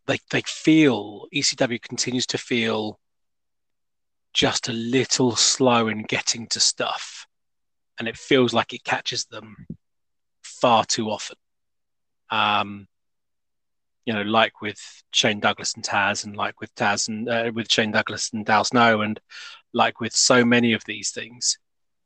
they 0.08 0.20
they 0.30 0.42
feel 0.42 1.28
ECW 1.34 1.82
continues 1.82 2.26
to 2.28 2.38
feel 2.38 3.00
just 4.34 4.70
a 4.70 4.74
little 4.74 5.36
slow 5.36 5.88
in 5.88 6.04
getting 6.04 6.48
to 6.48 6.60
stuff 6.60 7.28
and 8.02 8.08
it 8.08 8.18
feels 8.18 8.52
like 8.52 8.74
it 8.74 8.84
catches 8.84 9.26
them 9.26 9.56
far 10.42 10.84
too 10.86 11.10
often. 11.12 11.38
Um, 12.32 12.88
you 14.06 14.14
know, 14.14 14.24
like 14.24 14.60
with 14.60 14.80
Shane 15.12 15.40
Douglas 15.40 15.76
and 15.76 15.84
Taz, 15.84 16.26
and 16.26 16.36
like 16.36 16.60
with 16.60 16.74
Taz 16.74 17.08
and 17.08 17.30
uh, 17.30 17.52
with 17.54 17.72
Shane 17.72 17.92
Douglas 17.92 18.32
and 18.34 18.50
Al 18.50 18.64
Snow, 18.64 19.02
and 19.02 19.20
like 19.72 20.00
with 20.00 20.16
so 20.16 20.44
many 20.44 20.74
of 20.74 20.84
these 20.86 21.12
things, 21.12 21.60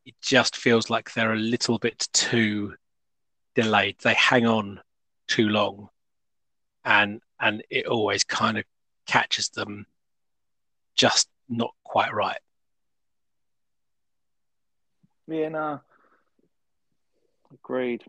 it 0.05 0.15
just 0.21 0.57
feels 0.57 0.89
like 0.89 1.13
they're 1.13 1.31
a 1.33 1.37
little 1.37 1.79
bit 1.79 2.07
too 2.11 2.73
delayed. 3.55 3.95
They 4.03 4.15
hang 4.15 4.45
on 4.45 4.81
too 5.29 5.47
long, 5.47 5.87
and 6.83 7.21
and 7.39 7.63
it 7.69 7.85
always 7.85 8.25
kind 8.25 8.57
of 8.57 8.65
catches 9.07 9.47
them 9.49 9.85
just 10.95 11.29
not 11.49 11.73
quite 11.83 12.13
right. 12.13 12.37
Yeah, 15.27 15.49
no. 15.49 15.81
Agreed. 17.53 18.03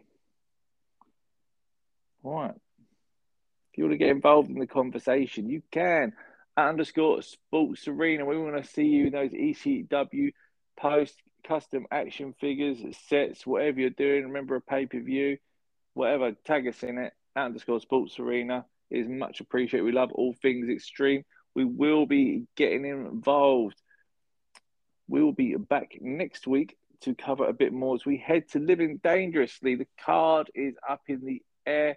All 2.23 2.35
right. 2.35 2.51
If 2.51 3.79
you 3.79 3.85
want 3.85 3.93
to 3.93 3.99
get 3.99 4.09
involved 4.09 4.51
in 4.51 4.59
the 4.59 4.67
conversation, 4.67 5.49
you 5.49 5.63
can. 5.71 6.13
At 6.57 6.69
underscore 6.69 7.23
sports 7.23 7.87
arena. 7.87 8.25
We 8.25 8.39
want 8.39 8.63
to 8.63 8.71
see 8.71 8.85
you 8.85 9.07
in 9.07 9.13
those 9.13 9.31
ECW 9.31 10.33
post 10.79 11.15
custom 11.47 11.87
action 11.91 12.35
figures, 12.41 12.79
sets, 13.09 13.47
whatever 13.47 13.81
you're 13.81 13.91
doing. 13.91 14.25
Remember 14.25 14.57
a 14.57 14.61
pay 14.61 14.87
per 14.87 15.01
view, 15.01 15.39
whatever. 15.95 16.33
Tag 16.45 16.67
us 16.67 16.83
in 16.83 16.99
it. 16.99 17.13
At 17.35 17.47
underscore 17.47 17.81
sports 17.81 18.19
arena 18.19 18.65
is 18.91 19.07
much 19.09 19.41
appreciated. 19.41 19.85
We 19.85 19.93
love 19.93 20.13
all 20.13 20.35
things 20.41 20.69
extreme. 20.69 21.25
We 21.57 21.65
will 21.65 22.05
be 22.05 22.45
getting 22.55 22.85
involved. 22.85 23.81
We 25.09 25.23
will 25.23 25.33
be 25.33 25.55
back 25.57 25.97
next 26.03 26.47
week 26.47 26.77
to 27.01 27.15
cover 27.15 27.47
a 27.47 27.55
bit 27.55 27.73
more 27.73 27.95
as 27.95 28.05
we 28.05 28.19
head 28.19 28.51
to 28.51 28.59
Living 28.59 29.01
Dangerously. 29.03 29.75
The 29.75 29.87
card 29.99 30.51
is 30.55 30.75
up 30.87 31.01
in 31.09 31.25
the 31.25 31.41
air. 31.65 31.97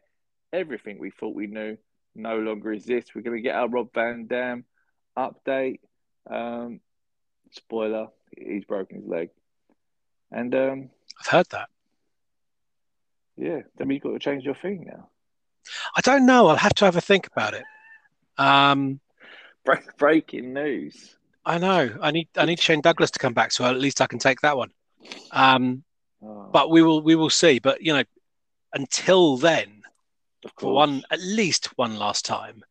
Everything 0.53 0.97
we 0.97 1.11
thought 1.11 1.35
we 1.35 1.47
knew 1.47 1.77
no 2.15 2.39
longer 2.39 2.71
exists. 2.71 3.13
We're 3.13 3.21
going 3.21 3.35
to 3.35 3.41
get 3.41 3.55
our 3.55 3.67
Rob 3.67 3.93
Van 3.93 4.27
Dam 4.27 4.63
update. 5.17 5.81
Um, 6.31 6.79
spoiler, 7.51 8.07
he's 8.37 8.63
broken 8.63 9.01
his 9.01 9.09
leg. 9.09 9.29
And 10.31 10.55
um, 10.55 10.89
I've 11.19 11.27
heard 11.27 11.49
that. 11.49 11.67
Yeah, 13.35 13.63
then 13.75 13.89
you've 13.89 14.03
got 14.03 14.13
to 14.13 14.19
change 14.19 14.45
your 14.45 14.55
thing 14.55 14.85
now. 14.87 15.09
I 15.97 15.99
don't 15.99 16.25
know. 16.25 16.47
I'll 16.47 16.55
have 16.55 16.75
to 16.75 16.85
have 16.85 16.95
a 16.95 17.01
think 17.01 17.27
about 17.27 17.55
it. 17.55 17.63
Um, 18.37 19.01
Break, 19.65 19.97
breaking 19.97 20.53
news. 20.53 21.15
I 21.45 21.57
know. 21.57 21.97
I 22.01 22.11
need 22.11 22.27
I 22.35 22.45
need 22.45 22.59
Shane 22.59 22.81
Douglas 22.81 23.11
to 23.11 23.19
come 23.19 23.33
back, 23.33 23.51
so 23.51 23.65
at 23.65 23.79
least 23.79 24.01
I 24.01 24.07
can 24.07 24.19
take 24.19 24.41
that 24.41 24.57
one. 24.57 24.71
Um, 25.31 25.83
oh. 26.23 26.49
But 26.51 26.69
we 26.69 26.81
will 26.81 27.01
we 27.01 27.15
will 27.15 27.29
see. 27.29 27.59
But 27.59 27.81
you 27.81 27.93
know, 27.93 28.03
until 28.73 29.37
then, 29.37 29.81
for 30.57 30.73
one 30.73 31.03
at 31.11 31.19
least 31.21 31.67
one 31.77 31.97
last 31.97 32.25
time, 32.25 32.63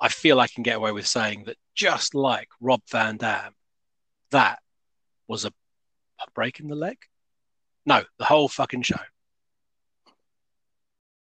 I 0.00 0.08
feel 0.08 0.40
I 0.40 0.48
can 0.48 0.62
get 0.62 0.76
away 0.76 0.92
with 0.92 1.06
saying 1.06 1.44
that 1.44 1.56
just 1.74 2.14
like 2.14 2.48
Rob 2.60 2.82
Van 2.90 3.16
Dam, 3.16 3.52
that 4.30 4.60
was 5.28 5.44
a, 5.44 5.48
a 5.48 6.30
break 6.34 6.60
in 6.60 6.68
the 6.68 6.74
leg. 6.74 6.98
No, 7.86 8.02
the 8.18 8.24
whole 8.24 8.48
fucking 8.48 8.82
show. 8.82 9.00